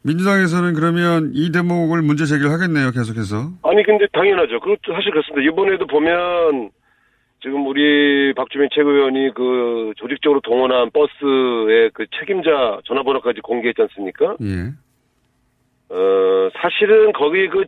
[0.04, 3.36] 민주당에서는 그러면 이 대목을 문제 제기를 하겠네요, 계속해서.
[3.62, 4.60] 아니 근데 당연하죠.
[4.60, 4.92] 그렇죠.
[4.92, 5.42] 사실 그렇습니다.
[5.50, 6.70] 이번에도 보면
[7.42, 14.36] 지금 우리 박주민 최고위원이 그 조직적으로 동원한 버스의 그 책임자 전화번호까지 공개했지 않습니까?
[14.42, 14.72] 예.
[15.94, 17.64] 어, 사실은 거기 그,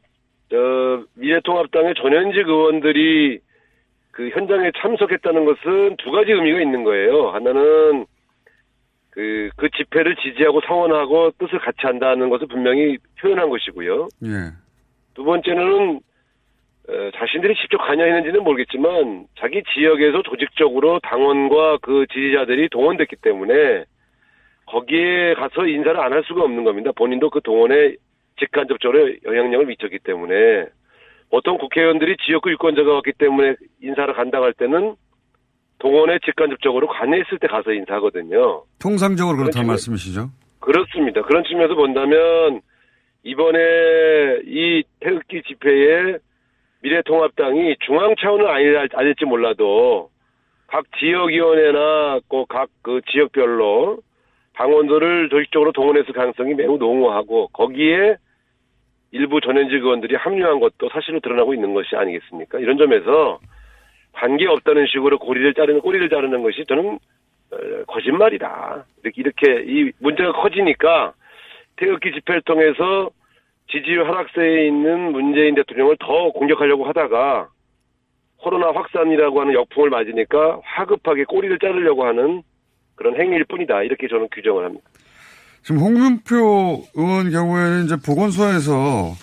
[0.54, 3.40] 어, 미래통합당의 전현직 의원들이
[4.10, 7.30] 그 현장에 참석했다는 것은 두 가지 의미가 있는 거예요.
[7.30, 8.06] 하나는
[9.16, 14.08] 그, 그 집회를 지지하고 성원하고 뜻을 같이 한다는 것을 분명히 표현한 것이고요.
[14.26, 14.52] 예.
[15.14, 16.00] 두 번째는
[16.88, 23.84] 어, 자신들이 직접 관여했는지는 모르겠지만 자기 지역에서 조직적으로 당원과 그 지지자들이 동원됐기 때문에
[24.66, 26.90] 거기에 가서 인사를 안 할 수가 없는 겁니다.
[26.94, 27.94] 본인도 그 동원에
[28.38, 30.66] 직간접적으로 영향력을 미쳤기 때문에
[31.30, 34.94] 보통 국회의원들이 지역구 유권자가 왔기 때문에 인사를 간다고 할 때는
[35.78, 38.64] 동원에 직간접적으로 관여했을 때 가서 인사하거든요.
[38.80, 40.30] 통상적으로 그렇다는 말씀이시죠?
[40.60, 41.22] 그렇습니다.
[41.22, 42.60] 그런 측면에서 본다면
[43.22, 43.58] 이번에
[44.46, 46.18] 이 태극기 집회에
[46.82, 48.46] 미래통합당이 중앙 차원은
[48.92, 50.10] 아닐지 몰라도
[50.66, 53.98] 각 지역위원회나 각 그 지역별로
[54.54, 58.16] 당원들을 조직적으로 동원했을 가능성이 매우 농후하고 거기에
[59.10, 62.58] 일부 전현직 의원들이 합류한 것도 사실로 드러나고 있는 것이 아니겠습니까?
[62.58, 63.40] 이런 점에서
[64.16, 66.98] 관계 없다는 식으로 고리를 자르는 꼬리를 자르는 것이 저는
[67.52, 68.84] 어, 거짓말이다.
[69.04, 71.12] 이렇게 이렇게 이 문제가 커지니까
[71.76, 73.10] 태극기 집회를 통해서
[73.70, 77.48] 지지율 하락세에 있는 문재인 대통령을 더 공격하려고 하다가
[78.38, 82.42] 코로나 확산이라고 하는 역풍을 맞으니까 화급하게 꼬리를 자르려고 하는
[82.94, 83.82] 그런 행위일 뿐이다.
[83.82, 84.88] 이렇게 저는 규정을 합니다.
[85.62, 89.14] 지금 홍준표 의원 경우에는 이제 보건소에서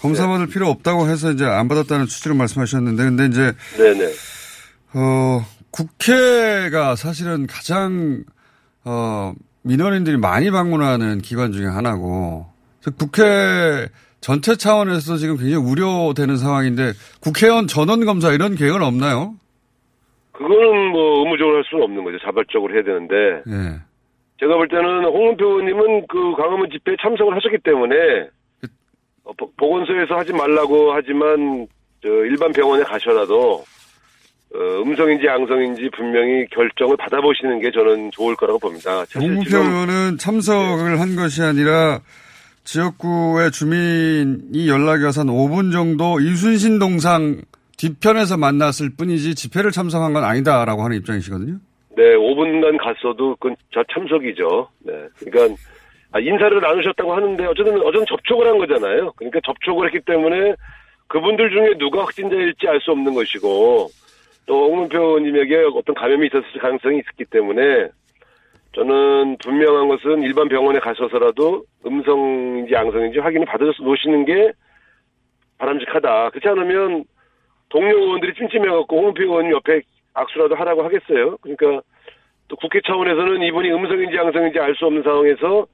[0.00, 0.52] 검사 받을 네.
[0.52, 4.06] 필요 없다고 해서 이제 안 받았다는 취지로 말씀하셨는데, 근데 이제 네네.
[4.94, 8.24] 어 국회가 사실은 가장
[8.84, 12.46] 어 민원인들이 많이 방문하는 기관 중에 하나고
[12.98, 13.88] 국회
[14.20, 19.34] 전체 차원에서 지금 굉장히 우려되는 상황인데 국회의원 전원 검사 이런 계획은 없나요?
[20.32, 22.18] 그거는 뭐 의무적으로 할 수는 없는 거죠.
[22.20, 23.14] 자발적으로 해야 되는데.
[23.46, 23.78] 네.
[24.40, 27.94] 제가 볼 때는 홍문표 의원님은 그 광화문 집회에 참석을 하셨기 때문에
[28.60, 28.68] 그...
[29.24, 31.66] 어, 보건소에서 하지 말라고 하지만
[32.02, 33.62] 저 일반 병원에 가셔라도
[34.52, 39.04] 어, 음성인지 양성인지 분명히 결정을 받아보시는 게 저는 좋을 거라고 봅니다.
[39.14, 40.98] 의원은 참석을 네.
[40.98, 42.00] 한 것이 아니라
[42.64, 47.40] 지역구의 주민이 연락이 와서 한 5분 정도 이순신 동상
[47.78, 51.54] 뒤편에서 만났을 뿐이지 집회를 참석한 건 아니다라고 하는 입장이시거든요.
[51.96, 54.68] 네, 5분간 갔어도 그건 저 참석이죠.
[54.80, 54.92] 네.
[55.18, 55.54] 그러니까
[56.12, 59.12] 아, 인사를 나누셨다고 하는데 어쨌든 어쨌든 접촉을 한 거잖아요.
[59.16, 60.54] 그러니까 접촉을 했기 때문에
[61.06, 63.88] 그분들 중에 누가 확진자일지 알 수 없는 것이고
[64.50, 67.88] 또 홍문표님에게 어떤 감염이 있었을 가능성이 있었기 때문에
[68.72, 74.50] 저는 분명한 것은 일반 병원에 가셔서라도 음성인지 양성인지 확인을 받아 놓으시는 게
[75.58, 76.30] 바람직하다.
[76.30, 77.04] 그렇지 않으면
[77.68, 79.82] 동료 의원들이 찜찜해갖고 홍문표 의원 옆에
[80.14, 81.36] 악수라도 하라고 하겠어요.
[81.42, 81.82] 그러니까
[82.48, 85.68] 또 국회 차원에서는 이분이 음성인지 양성인지 알 수 없는 상황에서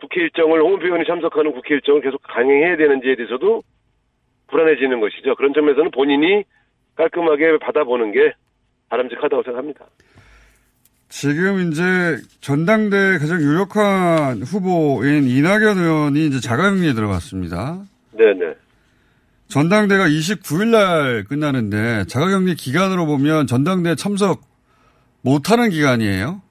[0.00, 3.62] 국회 일정을 홍문표 의원이 참석하는 국회 일정을 계속 강행해야 되는지에 대해서도
[4.48, 5.36] 불안해지는 것이죠.
[5.36, 6.42] 그런 점에서는 본인이
[6.96, 8.32] 깔끔하게 받아보는 게
[8.88, 9.84] 바람직하다고 생각합니다.
[11.08, 11.82] 지금 이제
[12.40, 17.84] 전당대 가장 유력한 후보인 이낙연 의원이 이제 자가격리에 들어갔습니다.
[18.12, 18.54] 네네.
[19.48, 24.40] 전당대가 29일 날 끝나는데 자가격리 기간으로 보면 전당대 참석
[25.22, 26.42] 못하는 기간이에요.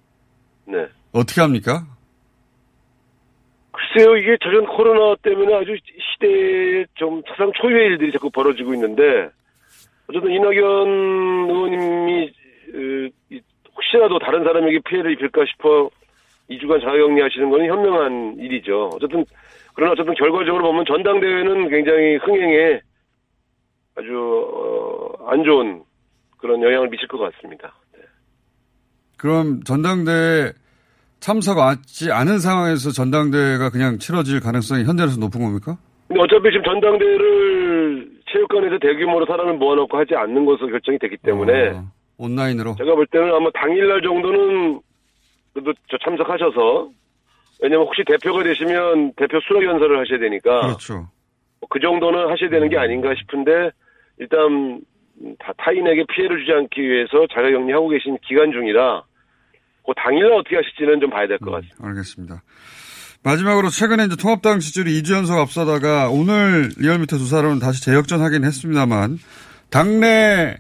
[0.68, 0.88] 네.
[1.12, 1.86] 어떻게 합니까?
[3.72, 5.76] 글쎄요, 이게 저전 코로나 때문에 아주
[6.14, 9.30] 시대에 좀 사상 초유의 일들이 자꾸 벌어지고 있는데
[10.08, 10.88] 어쨌든 이낙연
[11.50, 12.32] 의원님이
[13.76, 15.90] 혹시라도 다른 사람에게 피해를 입힐까 싶어
[16.50, 18.90] 2주간 자가격리 하시는 것은 현명한 일이죠.
[18.94, 19.26] 어쨌든,
[19.74, 22.82] 그러나 어쨌든 결과적으로 보면 전당대회는 굉장히 흥행에
[23.98, 24.12] 아주,
[24.54, 25.82] 어, 안 좋은
[26.38, 27.74] 그런 영향을 미칠 것 같습니다.
[27.94, 28.02] 네.
[29.18, 30.52] 그럼 전당대회
[31.20, 35.78] 참석하지 않은 상황에서 전당대회가 그냥 치러질 가능성이 현재로서 높은 겁니까?
[36.08, 37.65] 근데 어차피 지금 전당대회를
[38.36, 41.86] 체육관에서 대규모로 사람을 모아놓고 하지 않는 것으로 결정이 됐기 때문에 어.
[42.18, 42.76] 온라인으로?
[42.78, 44.82] 제가 볼 때는 아마 당일날 정도는
[45.54, 46.90] 그래도 저 참석하셔서
[47.62, 50.62] 왜냐면 혹시 대표가 되시면 대표 수락 연설을 하셔야 되니까.
[50.62, 51.08] 그렇죠.
[51.62, 53.72] 뭐그 정도는 하셔야 되는 게 아닌가 싶은데
[54.18, 54.82] 일단
[55.40, 59.04] 다 타인에게 피해를 주지 않기 위해서 자가격리하고 계신 기간 중이라
[59.86, 61.78] 그 당일날 어떻게 하실지는 좀 봐야 될것 음, 같습니다.
[61.80, 62.42] 음, 알겠습니다.
[63.26, 69.18] 마지막으로 최근에 이제 통합당 지지율이 2주 연속 앞서다가 오늘 리얼미터 조사로는 다시 재역전하긴 했습니다만
[69.72, 70.58] 당내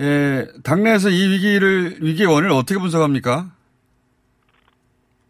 [0.00, 3.46] 예, 당내에서 이 위기를, 위기의 원인을 어떻게 분석합니까?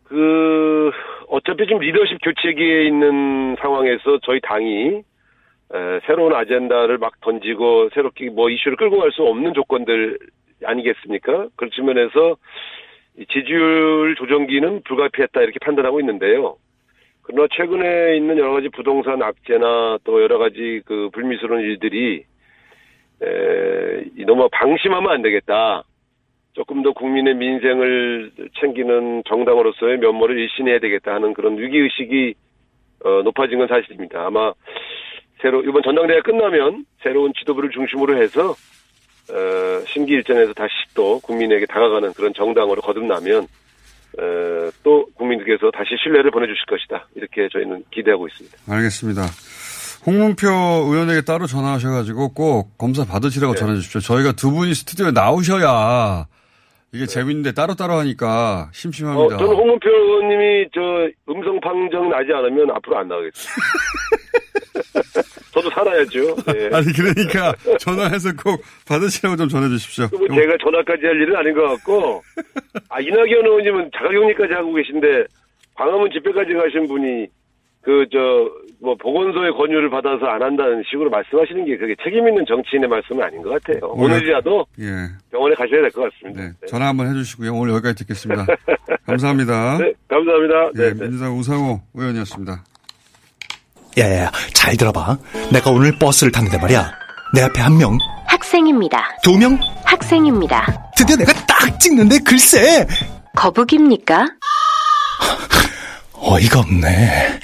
[0.05, 0.91] 그,
[1.29, 4.97] 어차피 지금 리더십 교체기에 있는 상황에서 저희 당이
[5.73, 10.19] 에, 새로운 아젠다를 막 던지고 새롭게 뭐 이슈를 끌고 갈 수 없는 조건들
[10.65, 11.47] 아니겠습니까?
[11.57, 12.37] 그런 측면에서
[13.27, 16.57] 지지율 조정기는 불가피했다 이렇게 판단하고 있는데요.
[17.23, 22.25] 그러나 최근에 있는 여러 가지 부동산 악재나 또 여러 가지 그 불미스러운 일들이
[23.23, 25.85] 에, 너무 방심하면 안 되겠다.
[26.55, 32.35] 조금 더 국민의 민생을 챙기는 정당으로서의 면모를 일신해야 되겠다 하는 그런 위기 의식이
[33.05, 34.27] 어, 높아진 건 사실입니다.
[34.27, 34.53] 아마
[35.41, 38.55] 새로 이번 전당대회 끝나면 새로운 지도부를 중심으로 해서
[39.31, 43.47] 어, 심기일전에서 다시 또 국민에게 다가가는 그런 정당으로 거듭나면
[44.19, 47.09] 어, 또 국민들께서 다시 신뢰를 보내주실 것이다.
[47.15, 48.59] 이렇게 저희는 기대하고 있습니다.
[48.69, 49.23] 알겠습니다.
[50.07, 53.59] 홍문표 의원에게 따로 전화하셔가지고 꼭 검사 받으시라고 네.
[53.59, 54.01] 전해 주십시오.
[54.01, 56.27] 저희가 두 분이 스튜디오에 나오셔야
[56.93, 57.07] 이게 네.
[57.07, 59.37] 재밌는데 따로따로 하니까 심심합니다.
[59.37, 63.63] 어, 저는 홍문표 의원님이 저 음성 판정 나지 않으면 앞으로 안 나가겠습니다.
[65.53, 66.37] 저도 살아야죠.
[66.53, 66.71] 네.
[66.73, 70.07] 아니 그러니까 전화해서 꼭 받으시라고 좀 전해 주십시오.
[70.11, 72.23] 뭐 제가 전화까지 할 일은 아닌 것 같고
[72.89, 75.25] 아 이낙연 의원님은 자가격리까지 하고 계신데
[75.75, 77.27] 광화문 집회까지 가신 분이
[77.83, 78.19] 그 저
[78.81, 83.43] 뭐 보건소의 권유를 받아서 안 한다는 식으로 말씀하시는 게 그게 책임 있는 정치인의 말씀은 아닌
[83.43, 83.91] 것 같아요.
[83.93, 84.85] 오늘, 이라도 예.
[85.33, 86.43] 병원에 가셔야 될 것 같습니다.
[86.43, 86.51] 네.
[86.69, 87.53] 전화 한번 해주시고요.
[87.55, 88.47] 오늘 여기까지 듣겠습니다.
[89.05, 89.79] 감사합니다.
[89.79, 90.71] 네, 감사합니다.
[90.77, 91.01] 네, 네.
[91.01, 92.63] 민주당 우상호 의원이었습니다.
[93.99, 95.19] 야야야, 잘 들어봐.
[95.53, 96.93] 내가 오늘 버스를 탔는데 말이야.
[97.35, 97.99] 내 앞에 한 명.
[98.29, 99.09] 학생입니다.
[99.25, 99.59] 두 명.
[99.85, 100.93] 학생입니다.
[100.97, 102.87] 드디어 내가 딱 찍는데 글쎄.
[103.35, 104.25] 거북입니까?
[106.21, 107.41] 어이가 없네.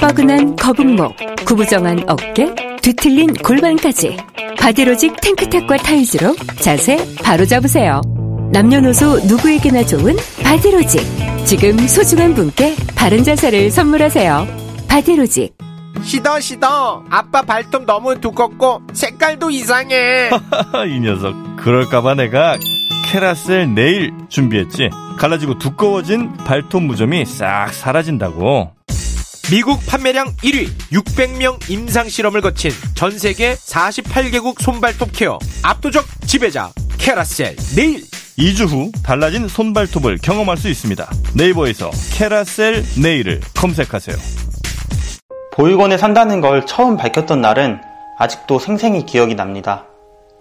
[0.00, 4.16] 뻐근한 거북목, 구부정한 어깨, 뒤틀린 골반까지
[4.58, 8.00] 바디로직 탱크탑과 타이즈로 자세 바로 잡으세요.
[8.52, 11.00] 남녀노소 누구에게나 좋은 바디로직.
[11.44, 14.46] 지금 소중한 분께 바른 자세를 선물하세요.
[14.88, 15.56] 바디로직.
[16.02, 20.30] 시더 시더 아빠 발톱 너무 두껍고 색깔도 이상해
[20.88, 22.56] 이 녀석 그럴까봐 내가
[23.10, 24.90] 캐라셀 네일 준비했지?
[25.18, 28.72] 갈라지고 두꺼워진 발톱 무좀이 싹 사라진다고.
[29.50, 37.56] 미국 판매량 1위 600명 임상 실험을 거친 전 세계 48개국 손발톱 케어 압도적 지배자 캐라셀
[37.76, 38.04] 네일.
[38.36, 41.10] 2주 후 달라진 손발톱을 경험할 수 있습니다.
[41.34, 44.16] 네이버에서 캐라셀 네일을 검색하세요.
[45.54, 47.80] 보육원에 산다는 걸 처음 밝혔던 날은
[48.18, 49.86] 아직도 생생히 기억이 납니다.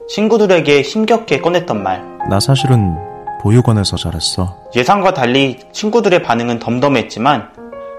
[0.09, 2.16] 친구들에게 힘겹게 꺼냈던 말.
[2.29, 2.97] 나 사실은
[3.41, 4.57] 보육원에서 자랐어.
[4.75, 7.49] 예상과 달리 친구들의 반응은 덤덤했지만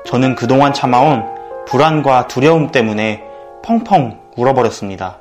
[0.05, 1.25] 저는 그동안 참아온
[1.67, 3.23] 불안과 두려움 때문에
[3.65, 5.19] 펑펑 울어버렸습니다.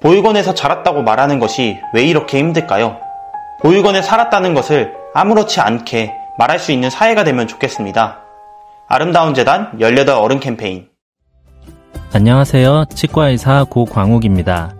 [0.00, 2.96] 보육원에서 자랐다고 말하는 것이 왜 이렇게 힘들까요?
[3.60, 8.20] 보육원에 살았다는 것을 아무렇지 않게 말할 수 있는 사회가 되면 좋겠습니다.
[8.88, 10.88] 아름다운 재단 18 어른 캠페인
[12.12, 12.86] 안녕하세요.
[12.94, 14.79] 치과의사 고광욱입니다.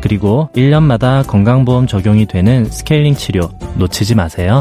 [0.00, 4.60] 그리고 1년마다 건강보험 적용이 되는 스케일링 치료 놓치지 마세요.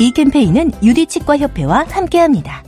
[0.00, 2.62] 이 캠페인은 유디치과협회와 함께합니다.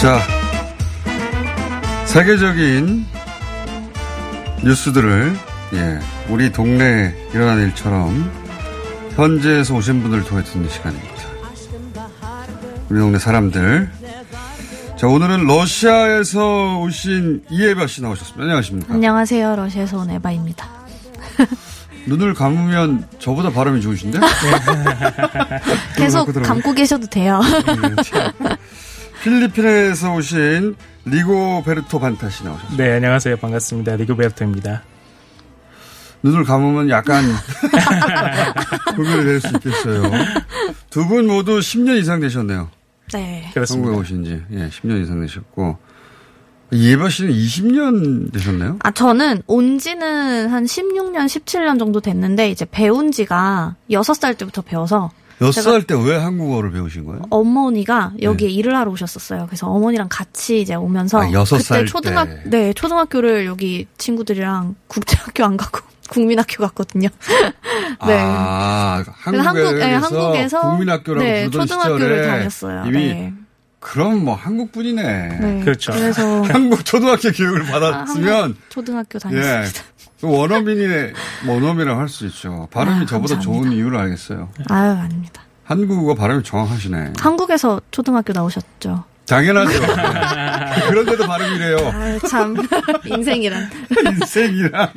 [0.00, 0.18] 자,
[2.06, 3.06] 세계적인
[4.64, 5.32] 뉴스들을
[5.74, 8.30] 예, 우리 동네에 일어나는 일처럼
[9.14, 11.11] 현지에서 오신 분들을 통해 듣는 시간입니다.
[12.92, 13.88] 우리 동네 사람들.
[14.98, 18.42] 자, 오늘은 러시아에서 오신 이에바 씨 나오셨습니다.
[18.42, 18.92] 안녕하십니까?
[18.92, 19.56] 안녕하세요.
[19.56, 20.68] 러시아에서 온 에바입니다.
[22.06, 24.18] 눈을 감으면 저보다 발음이 좋으신데?
[25.96, 27.40] 계속 감고 계셔도 돼요.
[27.40, 28.20] 네,
[29.24, 30.76] 필리핀에서 오신
[31.06, 32.84] 리고베르토 반타 씨 나오셨습니다.
[32.84, 33.38] 네, 안녕하세요.
[33.38, 33.96] 반갑습니다.
[33.96, 34.82] 리고베르토입니다.
[36.24, 37.24] 눈을 감으면 약간
[38.94, 40.02] 구별이 될 수 있겠어요.
[40.90, 42.68] 두 분 모두 10년 이상 되셨네요.
[43.12, 43.50] 네.
[43.54, 43.88] 그렇습니다.
[43.88, 45.76] 한국에 오신 지 예, 10년 이상 되셨고
[46.72, 48.78] 예바 씨는 20년 되셨나요?
[48.82, 55.10] 아, 저는 온 지는 한 16년, 17년 정도 됐는데 이제 배운 지가 6살 때부터 배워서
[55.40, 57.22] 6살 때 왜 한국어를 배우신 거예요?
[57.28, 58.54] 어머니가 여기에 네.
[58.54, 59.46] 일을 하러 오셨었어요.
[59.46, 62.42] 그래서 어머니랑 같이 이제 오면서 아, 6살 그때 초등학 때.
[62.50, 65.80] 네, 초등학교를 여기 친구들이랑 국제학교 안 가고
[66.12, 67.08] 국민학교 갔거든요.
[68.06, 68.18] 네.
[68.20, 72.84] 아, 한국에 한국, 네, 한국에서 국민학교라고 네, 부르던 초등학교를 다녔어요.
[72.86, 73.32] 이미 네.
[73.80, 75.38] 그럼 뭐 한국분이네.
[75.40, 75.60] 네.
[75.64, 75.92] 그렇죠.
[75.92, 79.62] 그래서 한국 초등학교 교육을 받았으면 아, 초등학교 다녔습니다.
[79.64, 79.92] 예.
[80.24, 81.12] 원어민이네
[81.48, 82.68] 원어민이라고 할 수 있죠.
[82.70, 83.40] 발음이 아, 저보다.
[83.40, 84.50] 좋은 이유를 알겠어요.
[84.70, 85.42] 아유 아닙니다.
[85.64, 87.14] 한국어 발음이 정확하시네.
[87.18, 89.04] 한국에서 초등학교 나오셨죠?
[89.26, 89.70] 당연하죠.
[90.74, 90.88] 네.
[90.88, 91.76] 그런데도 발음이 래요.
[91.94, 92.56] 아유 참
[93.06, 93.70] 인생이란
[94.06, 94.88] 인생이란.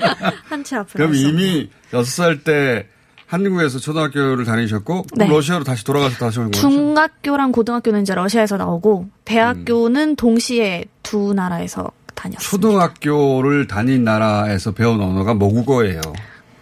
[0.50, 2.88] 한치 앞을 그럼 이미 여섯 살때
[3.28, 5.28] 한국에서 초등학교를 다니셨고 네.
[5.28, 6.62] 러시아로 다시 돌아가서 다시 온 거죠?
[6.62, 12.48] 중학교랑 고등학교는 이제 러시아에서 나오고 대학교는 동시에 두 나라에서 다녔어요.
[12.48, 16.02] 초등학교를 다닌 나라에서 배운 언어가 모국어예요.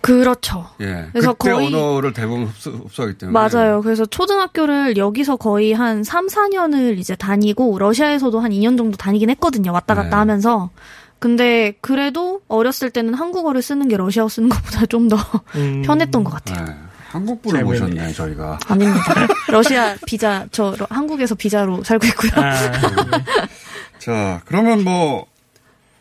[0.04, 0.68] 그렇죠.
[0.82, 1.08] 예.
[1.14, 3.32] 그래서 그때 거의- 언어를 대부분 흡수, 흡수 하기 때문에.
[3.40, 3.82] 맞아요.
[3.82, 9.72] 그래서 초등학교를 여기서 거의 한 3, 4년을 이제 다니고 러시아에서도 한 2년 정도 다니긴 했거든요.
[9.72, 10.16] 왔다 갔다 네.
[10.16, 10.70] 하면서.
[11.20, 15.16] 근데 그래도 어렸을 때는 한국어를 쓰는 게 러시아어 쓰는 것보다 좀더
[15.86, 16.66] 편했던 것 같아요.
[16.66, 16.76] 네.
[17.12, 18.60] 한국분을 모셨네, 저희가.
[18.68, 19.00] 아닙니다.
[19.48, 22.32] 러시아 비자 저 러- 한국에서 비자로 살고 있고요.
[24.00, 25.28] 자, 그러면 뭐,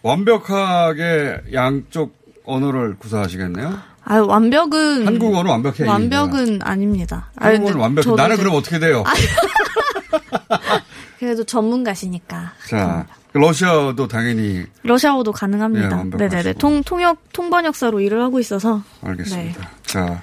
[0.03, 3.79] 완벽하게 양쪽 언어를 구사하시겠네요?
[4.05, 5.89] 아 완벽은 한국어는 완벽해요.
[5.89, 7.31] 완벽은 아닙니다.
[7.37, 8.05] 아, 한국어는 완벽해.
[8.05, 9.05] 저도 나는 이제- 그럼 어떻게 돼요?
[11.19, 15.97] 그래도 전문가시니까 자, 러시아도 당연히 러시아어도 예, 가능합니다.
[15.97, 16.37] 완벽하시고.
[16.37, 16.53] 네네네.
[16.55, 19.61] 통 통역 통번역사로 일을 하고 있어서 알겠습니다.
[19.61, 19.67] 네.
[19.85, 20.23] 자,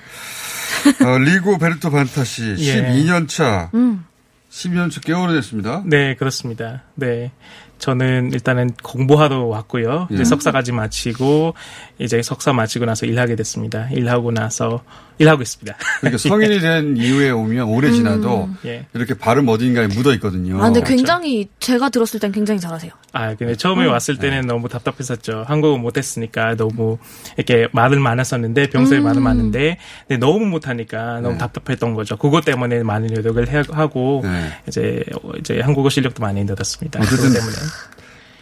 [1.05, 2.83] 어, 리고 베르토 반타시 예.
[2.83, 4.05] 12년 차, 음.
[4.51, 5.83] 12년 차 개월이 됐습니다.
[5.85, 6.83] 네, 그렇습니다.
[6.99, 7.31] 네.
[7.79, 10.09] 저는 일단은 공부하러 왔고요.
[10.11, 10.25] 이제 예.
[10.25, 11.53] 석사까지 마치고
[11.97, 13.87] 이제 석사 마치고 나서 일하게 됐습니다.
[13.91, 14.83] 일하고 나서
[15.17, 15.77] 일하고 있습니다.
[16.01, 18.85] 그러니까 성인이 된 이후에 오면 오래 지나도 예.
[18.93, 20.57] 이렇게 발음 어딘가에 묻어 있거든요.
[20.61, 22.91] 아 근데 굉장히 제가 들었을 땐 굉장히 잘하세요.
[23.11, 23.91] 아, 근데 처음에 음.
[23.91, 25.45] 왔을 때는 너무 답답했었죠.
[25.47, 26.97] 한국어 못했으니까 너무
[27.37, 29.05] 이렇게 말을 많았었는데 평소에 음.
[29.05, 29.77] 말을 많은데
[30.07, 31.37] 근데 너무 못하니까 너무 네.
[31.37, 32.17] 답답했던 거죠.
[32.17, 34.49] 그것 때문에 많은 노력을 해- 하고 네.
[34.67, 35.03] 이제
[35.39, 36.88] 이제 한국어 실력도 많이 늘었습니다.
[36.97, 37.55] 어쨌든 그것 때문에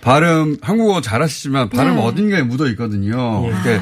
[0.02, 2.02] 발음 한국어 잘하시지만 발음 네.
[2.02, 3.44] 어딘가에 묻어 있거든요.
[3.46, 3.48] 예.
[3.50, 3.82] 이렇게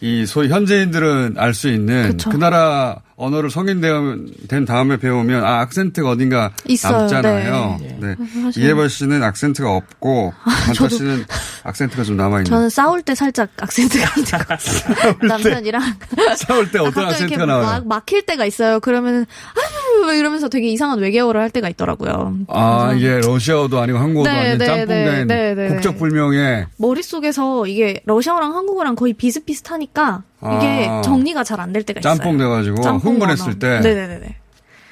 [0.00, 2.30] 이 소위 현지인들은 알 수 있는 그쵸.
[2.30, 6.98] 그 나라 언어를 성인 되면- 된 다음에 배우면 아 악센트가 어딘가 있어요.
[7.02, 7.78] 남잖아요.
[7.80, 7.96] 네.
[8.00, 8.14] 네.
[8.42, 11.24] 사실- 이해바 씨는 악센트가 없고 반타 저도- 씨는
[11.62, 12.44] 악센트가 좀 남아 있는.
[12.46, 14.06] 저는 싸울 때 살짝 악센트가
[15.22, 15.82] 남편이랑
[16.36, 17.66] 싸울 때 어떤 이렇게 악센트가 나와요?
[17.66, 18.80] 막, 막힐 때가 있어요.
[18.80, 22.36] 그러면은 아유 막 이러면서 되게 이상한 외계어를 할 때가 있더라고요.
[22.48, 25.68] 아, 이게 러시아어도 아니고 한국어도 네, 아닌 네, 짬뽕된 네, 네, 네.
[25.68, 31.02] 국적 불명의 머릿 속에서 이게 러시아어랑 한국어랑 거의 비슷비슷하니까 이게 아.
[31.02, 32.14] 정리가 잘 안 될 때가 있어요.
[32.16, 33.58] 짬뽕 돼가지고 짬뽕 흥분했을.
[33.58, 33.80] 때.
[33.80, 34.36] 네네네.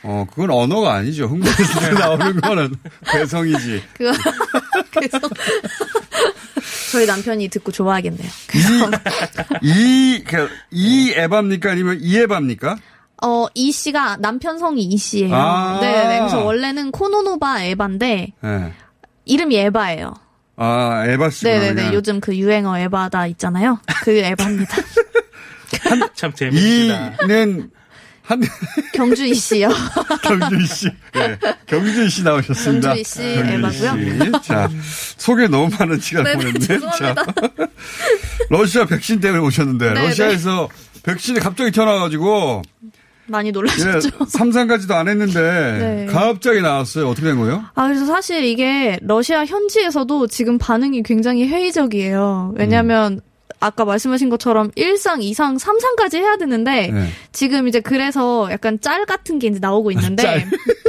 [0.03, 1.27] 어, 그건 언어가 아니죠.
[1.27, 2.75] 흥분했을 때 나오는 거는
[3.13, 3.83] 괴성이지.
[3.95, 4.13] 그거
[4.95, 5.19] 그래서
[6.93, 8.29] 저희 남편이 듣고 좋아하겠네요.
[9.63, 11.71] 이, 그, 이 에바입니까?
[11.73, 12.77] 아니면 이 에바입니까?
[13.23, 15.35] 어, 이 씨가 남편 성이 이 씨예요.
[15.35, 15.79] 아.
[15.81, 16.19] 네네.
[16.21, 18.73] 그래서 원래는 코노노바 에바인데 네.
[19.27, 20.15] 이름이 에바예요.
[20.57, 21.51] 아, 에바 씨가.
[21.51, 21.93] 네네네.
[21.95, 23.79] 요즘 그 유행어 에바다 있잖아요.
[24.05, 24.77] 그 에바입니다.
[26.15, 27.13] 참 재밌다.
[27.25, 27.71] 이는
[28.23, 28.41] 한
[28.95, 29.69] 경주이 씨요.
[30.23, 30.87] 경주이 씨.
[31.15, 31.37] 네.
[31.67, 32.89] 경주이 씨 나오셨습니다.
[32.95, 34.33] 경주이 씨 에바고요.
[34.43, 34.49] 씨.
[34.49, 34.69] 자,
[35.17, 36.59] 소개 너무 많은 시간 네네, 보냈네.
[36.61, 37.15] 죄송합니다.
[37.15, 37.35] 자,
[38.51, 40.07] 러시아 백신 때문에 오셨는데 네네.
[40.09, 40.69] 러시아에서
[41.03, 42.63] 백신이 갑자기 튀어나와 가지고
[43.27, 44.27] 많이 예, 놀라셨죠?
[44.29, 46.07] 삼상까지도 안 했는데 네.
[46.13, 47.09] 갑자기 나왔어요.
[47.09, 47.65] 어떻게 된 거예요?
[47.75, 52.55] 아, 그래서 사실 이게 러시아 현지에서도 지금 반응이 굉장히 회의적이에요.
[52.57, 53.21] 왜냐면
[53.61, 57.09] 아까 말씀하신 것처럼 1상, 2상, 3상까지 해야 되는데 네.
[57.33, 60.23] 지금 이제 그래서 약간 짤 같은 게 이제 나오고 있는데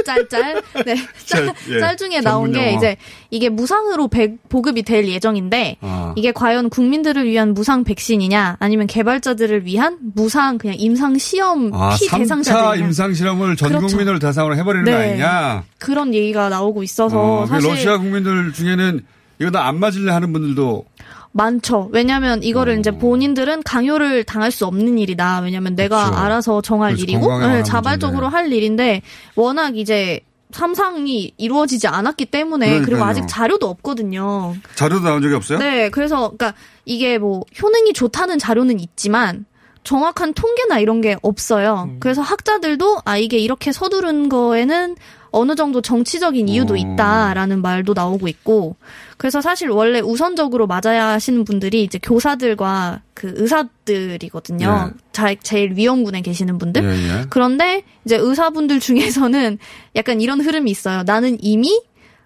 [0.06, 0.62] 짤, 짤.
[0.86, 0.96] 네.
[1.26, 1.78] 짤, 짤, 예.
[1.80, 2.72] 짤 중에 나온 게.
[2.72, 2.96] 이제
[3.30, 6.14] 이게 무상으로 배- 보급이 될 예정인데 아.
[6.16, 12.08] 이게 과연 국민들을 위한 무상 백신이냐 아니면 개발자들을 위한 무상 그냥 임상 시험 아, 피
[12.08, 13.86] 3차 대상자들이냐 임상 실험을 전 그렇죠.
[13.88, 15.10] 국민을 대상으로 해 버리는 거 네.
[15.10, 15.64] 아니냐?
[15.78, 19.00] 그런 얘기가 나오고 있어서 어, 그 사실 러시아 국민들 중에는
[19.40, 20.84] 이거 나 안 맞을래 하는 분들도
[21.32, 21.88] 많죠.
[21.92, 22.42] 왜냐하면 어.
[22.42, 25.40] 이거를 이제 본인들은 강요를 당할 수 없는 일이다.
[25.40, 26.22] 왜냐하면 내가 그렇죠.
[26.22, 27.02] 알아서 정할 그렇죠.
[27.04, 29.02] 일이고 네, 자발적으로 할 일인데
[29.34, 30.20] 워낙 이제
[30.52, 33.10] 삼상이 이루어지지 않았기 때문에 그리고 그러니까요.
[33.10, 34.54] 아직 자료도 없거든요.
[34.74, 35.58] 자료도 나온 적이 없어요?
[35.58, 36.54] 네, 그래서 그러니까
[36.84, 39.46] 이게 뭐 효능이 좋다는 자료는 있지만
[39.84, 41.88] 정확한 통계나 이런 게 없어요.
[41.88, 41.96] 음.
[42.00, 44.96] 그래서 학자들도 아 이게 이렇게 서두른 거에는
[45.32, 46.76] 어느 정도 정치적인 이유도 어.
[46.76, 48.76] 있다라는 말도 나오고 있고
[49.16, 54.92] 그래서 사실 원래 우선적으로 맞아야 하시는 분들이 이제 교사들과 그 의사들이거든요.
[54.94, 55.02] 네.
[55.12, 56.84] 자, 제일 위험군에 계시는 분들.
[56.84, 57.24] 예, 예.
[57.30, 59.58] 그런데 이제 의사분들 중에서는
[59.96, 61.02] 약간 이런 흐름이 있어요.
[61.04, 61.80] 나는 이미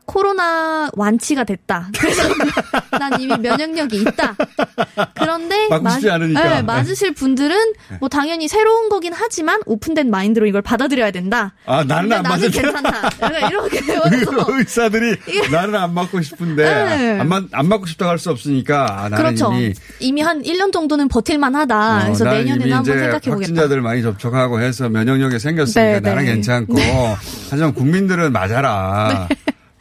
[0.06, 1.88] 코로나 완치가 됐다.
[1.98, 2.22] 그래서
[2.98, 4.36] 난 이미 면역력이 있다.
[5.14, 6.42] 그런데 싶지 않으니까.
[6.42, 11.54] 네, 맞으실 분들은 뭐 당연히 새로운 거긴 하지만 오픈된 마인드로 이걸 받아들여야 된다.
[11.66, 13.10] 아 나는 안 맞을 괜찮다.
[13.48, 13.80] 이렇게
[14.48, 15.16] 의사들이
[15.50, 17.20] 나는 안 맞고 싶은데 네.
[17.20, 19.52] 안, 맞, 안 맞고 싶다고 할 수 없으니까 아, 나는 그렇죠.
[19.52, 21.96] 이미 이미 한 1년 정도는 버틸만하다.
[21.98, 23.30] 어, 그래서 내년에는 한번 생각해 보겠다.
[23.32, 26.32] 확진자들 많이 접촉하고 해서 면역력이 생겼으니까 네, 나는 네.
[26.32, 26.74] 괜찮고
[27.50, 29.26] 하지만 국민들은 맞아라.
[29.28, 29.36] 네.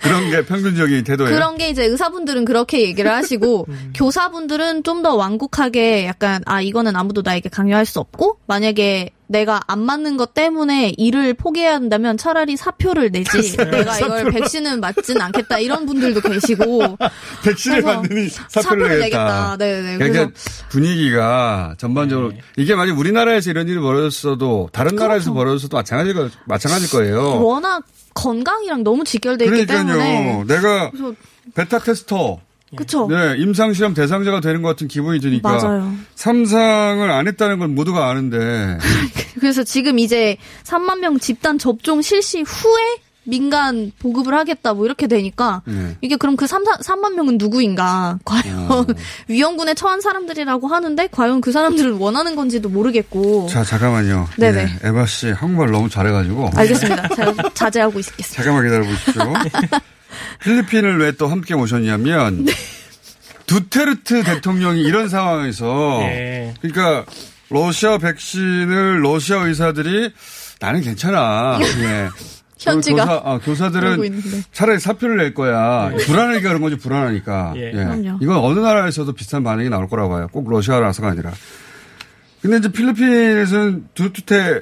[0.06, 1.34] 그런 게 평균적인 태도예요.
[1.34, 3.94] 그런 게 이제 의사분들은 그렇게 얘기를 하시고 음.
[3.96, 9.80] 교사분들은 좀 더 완곡하게 약간 아 이거는 아무도 나에게 강요할 수 없고 만약에 내가 안
[9.80, 15.86] 맞는 것 때문에 일을 포기해야 한다면 차라리 사표를 내지 내가 이걸 백신은 맞진 않겠다 이런
[15.86, 16.98] 분들도 계시고
[17.44, 19.58] 백신을 맞느니 사표를, 사표를 내겠다.
[19.58, 19.98] 네네.
[19.98, 20.32] 그러니까
[20.70, 22.40] 분위기가 전반적으로 네.
[22.58, 25.04] 이게 만약 우리나라에서 이런 일이 벌어졌어도 다른 그렇죠.
[25.04, 27.44] 나라에서 벌어졌어도 마찬가지일, 마찬가지일 거예요.
[27.44, 29.98] 워낙 건강이랑 너무 직결돼 있기 그러니까요.
[29.98, 30.92] 때문에 내가
[31.54, 32.40] 베타 테스터
[32.76, 33.08] 그쵸.
[33.10, 35.50] 네, 임상시험 대상자가 되는 것 같은 기분이 드니까.
[35.50, 35.94] 맞아요.
[36.16, 38.78] 삼상을 안 했다는 걸 모두가 아는데.
[39.40, 45.62] 그래서 지금 이제 3만 명 집단 접종 실시 후에 민간 보급을 하겠다 뭐 이렇게 되니까
[45.66, 45.98] 네.
[46.02, 48.86] 이게 그럼 그 3, 3만 명은 누구인가 과연 어.
[49.28, 55.06] 위험군에 처한 사람들이라고 하는데 과연 그 사람들은 원하는 건지도 모르겠고 자 잠깐만요 네네 네, 에바
[55.08, 59.34] 씨 한국말 너무 잘해가지고 알겠습니다 제가 자제하고 있겠습니다 잠깐만 기다려 보십시오
[60.44, 62.54] 필리핀을 왜 또 함께 모셨냐면 네.
[63.46, 66.54] 두테르트 대통령이 이런 상황에서 네.
[66.62, 67.06] 그러니까
[67.50, 70.12] 러시아 백신을 러시아 의사들이
[70.60, 71.60] 나는 괜찮아.
[71.62, 72.10] 예.
[72.58, 75.90] 현지가 교사, 아, 교사들은 차라리 사표를 낼 거야.
[75.96, 75.98] 네.
[76.06, 77.54] 불안하니까 그런 거지 불안하니까.
[77.58, 77.62] 예.
[77.74, 78.14] 예.
[78.22, 80.28] 이건 어느 나라에서도 비슷한 반응이 나올 거라고 봐요.
[80.32, 81.32] 꼭 러시아라서가 아니라.
[82.42, 84.62] 근데 이제 필리핀에서는 두투테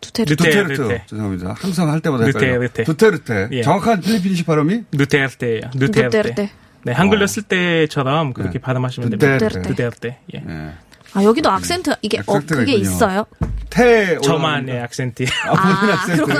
[0.00, 0.36] 두테르테.
[0.36, 0.74] 두테르트.
[0.74, 1.04] 두테르테.
[1.06, 1.54] 죄송합니다.
[1.58, 2.68] 항상 할 때마다 헷갈려요.
[2.68, 2.84] 두테르테.
[2.84, 3.48] 두테르테.
[3.52, 3.62] 예.
[3.62, 4.84] 정확한 필리핀식 발음이?
[4.96, 5.70] 두테르테예요.
[5.72, 6.02] 두테르테.
[6.08, 6.50] 두테르테.
[6.84, 7.26] 네, 한글로 어.
[7.26, 8.58] 쓸 때처럼 그렇게 네.
[8.60, 9.38] 발음하시면 됩니다.
[9.38, 9.68] 두테르테.
[9.68, 10.18] 두테르테.
[10.34, 10.38] 예.
[10.40, 10.72] 네.
[11.14, 12.76] 아, 여기도 악센트, 이게, 어, 그게 있군요.
[12.76, 13.26] 있어요?
[13.70, 15.24] 태, 저만의 악센트.
[15.46, 16.36] 아, 본인 아, 악센트요?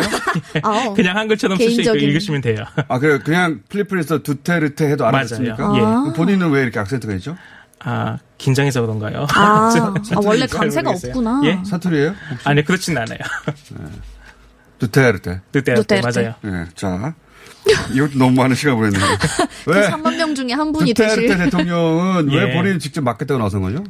[0.62, 2.64] 아, 그냥 한글처럼 쓰시고 읽으시면 돼요.
[2.86, 5.72] 아, 그래 그냥 필리핀에서 두테르테 해도 알아듣습니까?
[6.08, 6.12] 예.
[6.14, 7.36] 본인은 왜 이렇게 악센트가 있죠?
[7.80, 9.26] 아, 긴장해서 그런가요?
[9.34, 9.70] 아,
[10.14, 11.42] 아 원래 감세가 없구나.
[11.44, 11.58] 예?
[11.64, 12.14] 사투리예요?
[12.44, 13.18] 아니, 그렇진 않아요.
[13.70, 13.84] 네.
[14.78, 15.40] 두테르테.
[15.52, 16.34] 두테르테, 맞아요.
[16.42, 17.14] 네, 자.
[17.92, 19.04] 이것도 너무 많은 시간 보냈네요.
[19.66, 19.80] 왜?
[19.80, 21.22] 그 3만 명 중에 한 분이 되실.
[21.22, 22.36] 두테르테 대통령은 예.
[22.44, 23.84] 왜 본인이 직접 맡겠다고 나선 거죠?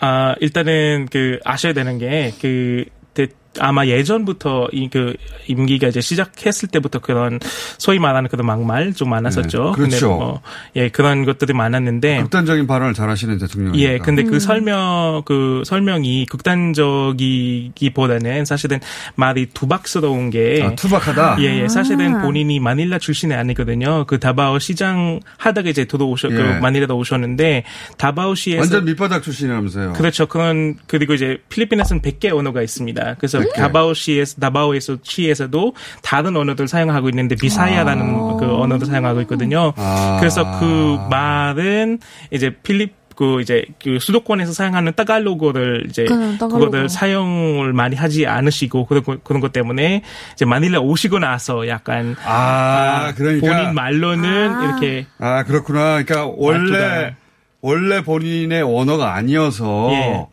[0.00, 2.84] 아, 일단은 그 아셔야 되는 게 그
[3.60, 5.14] 아마 예전부터 이 그
[5.46, 7.38] 임기가 이제 시작했을 때부터 그런
[7.78, 9.74] 소위 말하는 그런 막말 좀 많았었죠.
[9.76, 10.08] 네, 그렇죠.
[10.08, 10.40] 뭐,
[10.76, 13.76] 예, 그런 것들이 많았는데 극단적인 발언을 잘하시는 대통령.
[13.76, 14.32] 예, 근데 그 음.
[14.32, 18.80] 그 설명 그 설명이 극단적이기보다는 사실은
[19.14, 21.36] 말이 투박스러운 게 아, 투박하다.
[21.40, 24.04] 예, 예, 사실은 본인이 마닐라 출신이 아니거든요.
[24.06, 26.42] 그 다바오 시장 하다가 이제 들어오셨 그 예.
[26.42, 27.64] 그 마닐라도 오셨는데
[27.96, 29.94] 다바오시에서 완전 밑바닥 출신이라면서요.
[29.94, 30.26] 그렇죠.
[30.26, 33.16] 그런 그리고 이제 필리핀에서는 100개 언어가 있습니다.
[33.18, 38.36] 그래서 다바오 시에서 다바오에서 시에서도 다른 언어들 사용하고 있는데 비사야라는 아.
[38.38, 39.72] 그 언어도 사용하고 있거든요.
[39.76, 40.16] 아.
[40.20, 41.98] 그래서 그 말은
[42.30, 49.02] 이제 필립 그 이제 그 수도권에서 사용하는 따갈로그를 이제 그거를 사용을 많이 하지 않으시고 그런
[49.24, 50.02] 그런 것 때문에
[50.34, 54.64] 이제 마닐라 오시고 나서 약간 아, 아 그러니까 본인 말로는 아.
[54.64, 56.04] 이렇게 아 그렇구나.
[56.04, 57.16] 그러니까 원래
[57.60, 60.26] 원래 본인의 언어가 아니어서 예.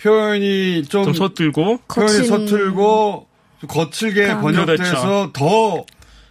[0.00, 3.26] 표현이 좀, 좀 서툴고 표현이 서툴고
[3.66, 5.30] 거칠게 번역돼서 그렇죠.
[5.32, 5.84] 더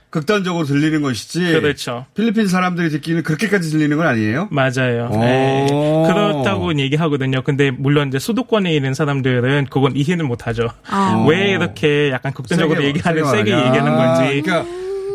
[0.10, 1.40] 극단적으로 들리는 것이지.
[1.52, 2.06] 그렇죠.
[2.16, 4.48] 필리핀 사람들이 듣기는 그렇게까지 들리는 건 아니에요?
[4.52, 5.10] 맞아요.
[5.10, 5.68] 네.
[5.70, 7.42] 그렇다고 얘기하거든요.
[7.44, 10.70] 근데 물론 이제 수도권에 있는 사람들은 그건 이해는 못하죠.
[10.90, 11.26] 아.
[11.28, 14.42] 왜 이렇게 약간 극단적으로 세게, 얘기하는 세게, 세게 얘기하는 건지.
[14.42, 14.66] 그러니까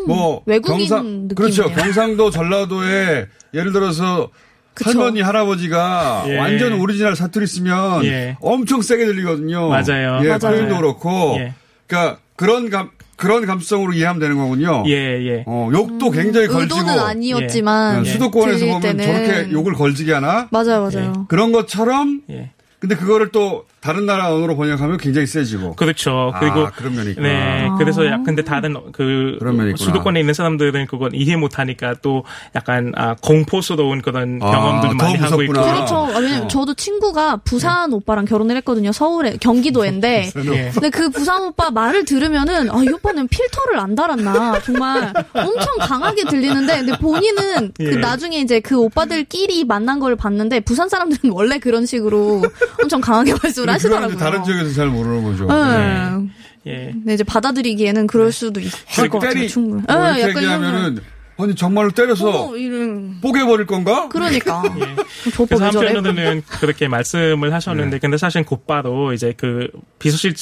[0.05, 1.69] 뭐 외국인 경상, 그렇죠.
[1.69, 4.29] 경상도 전라도에 예를 들어서
[4.73, 4.89] 그쵸.
[4.89, 6.37] 할머니 할아버지가 예.
[6.37, 8.37] 완전 오리지널 사투리 쓰면 예.
[8.41, 9.69] 엄청 세게 들리거든요.
[9.69, 10.19] 맞아요.
[10.23, 10.39] 예, 맞아요.
[10.39, 11.35] 표현도 그렇고.
[11.39, 11.53] 예.
[11.87, 14.83] 그러니까 그런 감 그런 감성으로 이해하면 되는 거군요.
[14.87, 15.43] 예, 예.
[15.45, 16.79] 어, 욕도 음, 굉장히 걸지고.
[16.81, 18.05] 의도는 아니었지만.
[18.05, 18.09] 예.
[18.09, 19.05] 수도권에서 보면 때는...
[19.05, 20.47] 저렇게 욕을 걸지게 하나?
[20.51, 21.13] 맞아요, 맞아요.
[21.15, 21.25] 예.
[21.27, 22.21] 그런 것처럼.
[22.29, 22.49] 예.
[22.79, 25.75] 근데 그거를 또 다른 나라 언어로 번역하면 굉장히 세지고.
[25.75, 26.31] 그렇죠.
[26.33, 27.27] 아, 그리고 그런 면이 있구나.
[27.27, 27.69] 네.
[27.77, 29.37] 그래서 약 근데 다른 그
[29.77, 32.23] 수도권에 있는 사람들은 그건 이해 못 하니까 또
[32.55, 35.31] 약간 아, 공포스러운 그런 아, 경험들을 많이 무섭구나.
[35.31, 35.53] 하고 있고.
[35.53, 36.17] 그렇죠.
[36.17, 36.47] 왜냐면 어.
[36.47, 37.97] 저도 친구가 부산 네.
[37.97, 38.93] 오빠랑 결혼을 했거든요.
[38.93, 40.31] 서울에 경기도인데.
[40.33, 40.71] 네.
[40.73, 44.61] 근데 그 부산 오빠 말을 들으면은 아, 이 오빠는 필터를 안 달았나.
[44.61, 47.89] 정말 엄청 강하게 들리는데 근데 본인은 그 예.
[47.89, 52.43] 그 나중에 이제 그 오빠들끼리 만난 걸 봤는데 부산 사람들은 원래 그런 식으로
[52.81, 54.17] 엄청 강하게 말씀을 하시더라고요.
[54.17, 55.45] 다른 지역에서 잘 모르는 거죠.
[55.47, 55.77] 네.
[55.77, 56.29] 네.
[56.65, 56.93] 예.
[57.03, 59.47] 네, 이제 받아들이기에는 그럴 수도 있을 것 같아요.
[59.47, 59.83] 충분히.
[59.85, 60.99] 뭐 네, 약간 얘기하면은
[61.37, 63.19] 아니 정말로 때려서 어, 이런...
[63.21, 64.07] 뽀개버릴 건가?
[64.09, 64.61] 그러니까.
[64.79, 64.95] 예.
[65.47, 67.99] 그래서 한편으로는 그렇게 말씀을 하셨는데, 네.
[67.99, 69.67] 근데 사실 곧바로 이제 그
[69.99, 70.33] 비서실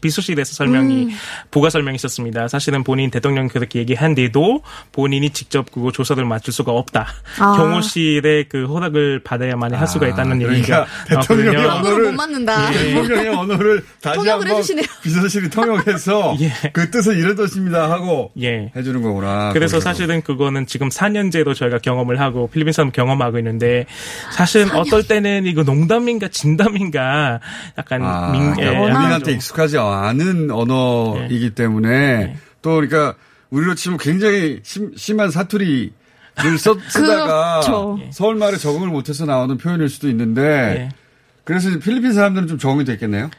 [0.00, 1.10] 비서실에서 설명이 음.
[1.50, 2.48] 부가 설명이 있었습니다.
[2.48, 4.62] 사실은 본인 대통령 그렇게 얘기한데도
[4.92, 7.06] 본인이 직접 그거 조사를 맡을 수가 없다.
[7.38, 7.56] 아.
[7.56, 12.74] 경호실의 그 허락을 받아야만 할 수가 있다는 아, 얘기가 그러니까 대통령의 언어를 못 맞는다.
[12.74, 12.94] 예.
[12.94, 14.62] 대통령의 언어를 다시 한번
[15.02, 16.52] 비서실이 통역해서 예.
[16.72, 18.72] 그 뜻은 이런 뜻입니다 하고 예.
[18.74, 19.52] 해주는 거구나.
[19.52, 23.86] 그래서 사실은 그거는 지금 4년째로 저희가 경험을 하고 필리핀 사람 경험하고 있는데
[24.32, 24.78] 사실은 4년.
[24.78, 27.40] 어떨 때는 이거 농담인가 진담인가
[27.78, 32.36] 약간 아, 민, 예, 본인한테 익숙하지 않은 언어이기 때문에 네.
[32.62, 33.14] 또 그러니까
[33.50, 35.92] 우리로 치면 굉장히 심, 심한 사투리
[36.42, 37.98] 를 써, 쓰다가 그렇죠.
[38.10, 40.88] 서울 말에 적응을 못해서 나오는 표현일 수도 있는데 네.
[41.44, 43.30] 그래서 필리핀 사람들은 좀 적응이 됐겠네요.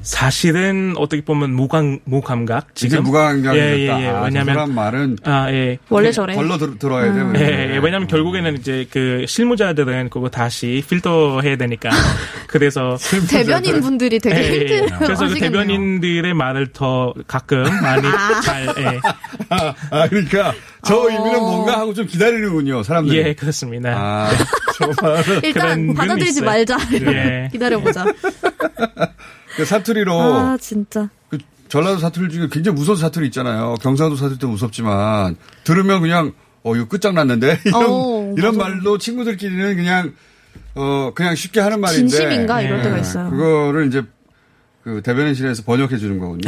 [0.00, 4.08] 사실은 어떻게 보면 무감 무감각 지금 무감각이 예, 예, 예.
[4.08, 5.78] 아, 왜냐면 말은 아 예.
[5.88, 7.24] 원래 저래 걸러 들, 들어야 돼요.
[7.24, 7.36] 음.
[7.36, 11.90] 예, 예, 왜냐면 결국에는 이제 그 실무자들은 그거 다시 필터 해야 되니까
[12.48, 12.96] 그래서
[13.30, 14.78] 대변인 분들이 되게 예, 예.
[14.78, 14.98] 힘들어.
[14.98, 18.40] 그래서 그 대변인들의 말을 더 가끔 많이 아.
[18.40, 19.00] 잘 예.
[19.50, 20.52] 아, 아, 그러니까
[20.84, 21.08] 저 어.
[21.08, 23.18] 의미는 뭔가 하고 좀 기다리는군요, 사람들이.
[23.18, 23.90] 예, 그렇습니다.
[23.96, 24.30] 아,
[25.40, 25.48] 네.
[25.48, 26.76] 일단 받아들이지 말자.
[26.92, 27.48] 예.
[27.52, 28.04] 기다려보자.
[29.56, 30.20] 그 사투리로.
[30.20, 31.08] 아, 진짜.
[31.28, 31.38] 그
[31.68, 33.74] 전라도 사투리 중에 굉장히 무서운 사투리 있잖아요.
[33.80, 36.32] 경상도 사투리도 무섭지만 들으면 그냥
[36.62, 40.12] 어 이거 끝장났는데 이런 어, 이런 말로 친구들끼리는 그냥
[40.74, 42.84] 어 그냥 쉽게 하는 말인데 진심인가 이럴 네.
[42.84, 43.30] 때가 있어요.
[43.30, 44.02] 그거를 이제
[44.84, 46.40] 그 대변인실에서 번역해 주는 거군요.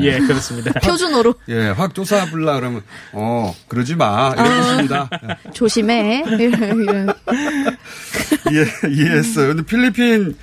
[0.14, 0.72] 예 그렇습니다.
[0.80, 1.34] 표준어로.
[1.48, 2.82] 예, 확 쫓아불라 그러면
[3.12, 5.08] 어 그러지 마 이러겠습니다.
[5.10, 6.24] 아, 조심해.
[6.26, 7.08] 이런.
[8.52, 9.48] 예, 이해했어요.
[9.48, 10.34] 근데 필리핀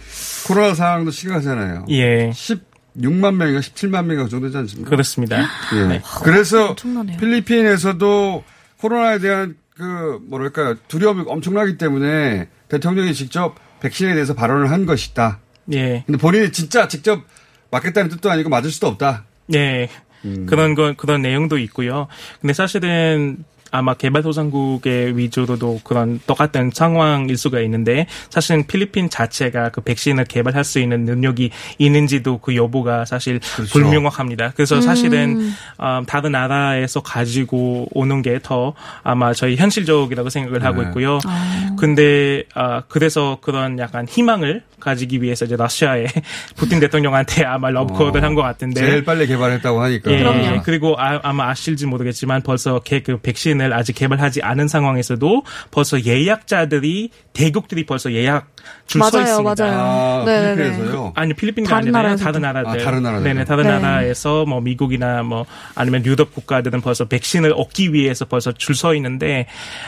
[0.49, 1.85] 코로나 상황도 심각하잖아요.
[1.89, 2.31] 예.
[2.31, 4.89] 16만 명인가 17만 명인가 그 정도 되지 않습니까?
[4.89, 5.47] 그렇습니다.
[5.75, 5.85] 예.
[5.85, 6.01] 네.
[6.23, 7.17] 그래서 엄청나네요.
[7.19, 8.43] 필리핀에서도
[8.77, 15.39] 코로나에 대한 그 뭐랄까 두려움이 엄청나기 때문에 대통령이 직접 백신에 대해서 발언을 한 것이다.
[15.73, 16.03] 예.
[16.07, 17.21] 근데 본인이 진짜 직접
[17.69, 19.25] 맞겠다는 뜻도 아니고 맞을 수도 없다.
[19.53, 19.87] 예.
[20.25, 20.47] 음.
[20.47, 22.07] 그런 건 그런 내용도 있고요.
[22.41, 30.25] 근데 사실은 아마 개발도상국의 위주로도 그런 똑같은 상황일 수가 있는데 사실은 필리핀 자체가 그 백신을
[30.25, 33.71] 개발할 수 있는 능력이 있는지도 그 여부가 사실 그렇죠.
[33.71, 34.53] 불명확합니다.
[34.55, 34.81] 그래서 음.
[34.81, 40.65] 사실은 음, 다른 나라에서 가지고 오는 게 더 아마 저희 현실적이라고 생각을 네.
[40.65, 41.19] 하고 있고요.
[41.25, 41.75] 아.
[41.77, 46.05] 근데 아, 그래서 그런 약간 희망을 가지기 위해서 이제 러시아에
[46.55, 48.21] 푸틴 대통령한테 아마 러브콜을 어.
[48.21, 50.11] 한것 같은데 제일 빨리 개발했다고 하니까.
[50.11, 50.61] 예, 그럼요.
[50.63, 57.09] 그리고 아, 마 아실지 모르겠지만 벌써 그 백신 을 아직 개발하지 않은 상황에서도 벌써 예약자들이
[57.33, 58.47] 대국들이 벌써 예약
[58.87, 59.65] 줄 서 있습니다.
[59.65, 59.79] 맞아요.
[59.79, 61.13] 아, 네, 필리핀에서요?
[61.15, 62.69] 아니 필리핀이 아니라 다른 나라들.
[62.81, 63.23] 아, 다른 나라들.
[63.23, 63.69] 네네 다른 네.
[63.79, 65.45] 나라에서 뭐 미국이나 뭐
[65.75, 69.45] 아니면 유럽 국가들은 벌써 백신을 얻기 위해서 벌써 줄 서 있는데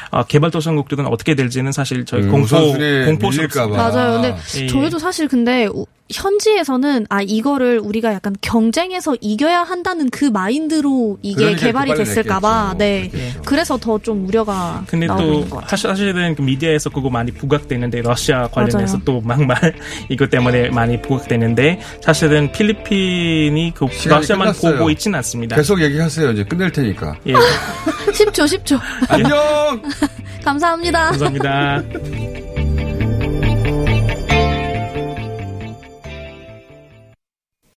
[0.09, 2.57] 어, 개발도상국들은 어떻게 될지는 사실 저희 음, 공포
[3.05, 3.67] 공포스럽습니다.
[3.67, 4.13] 맞아요.
[4.21, 4.67] 근데 예.
[4.67, 5.69] 저희도 사실 근데
[6.13, 13.09] 현지에서는 아 이거를 우리가 약간 경쟁에서 이겨야 한다는 그 마인드로 이게 그러니까 개발이 됐을까봐 네
[13.13, 13.33] 네.
[13.45, 19.05] 그래서 더 좀 우려가 근데 또 사실은 그 미디어에서 그거 많이 부각되는데 러시아 관련해서 맞아요.
[19.05, 19.75] 또 막말
[20.09, 24.77] 이것 때문에 많이 부각되는데 사실은 필리핀이 그 러시아만 끝났어요.
[24.77, 25.55] 보고 있지는 않습니다.
[25.55, 27.15] 계속 얘기하세요 이제 끝낼 테니까.
[27.27, 27.33] 예.
[28.11, 28.79] 10초 10초.
[29.09, 29.81] 안녕.
[30.43, 31.11] 감사합니다.
[31.11, 32.50] 감사합니다.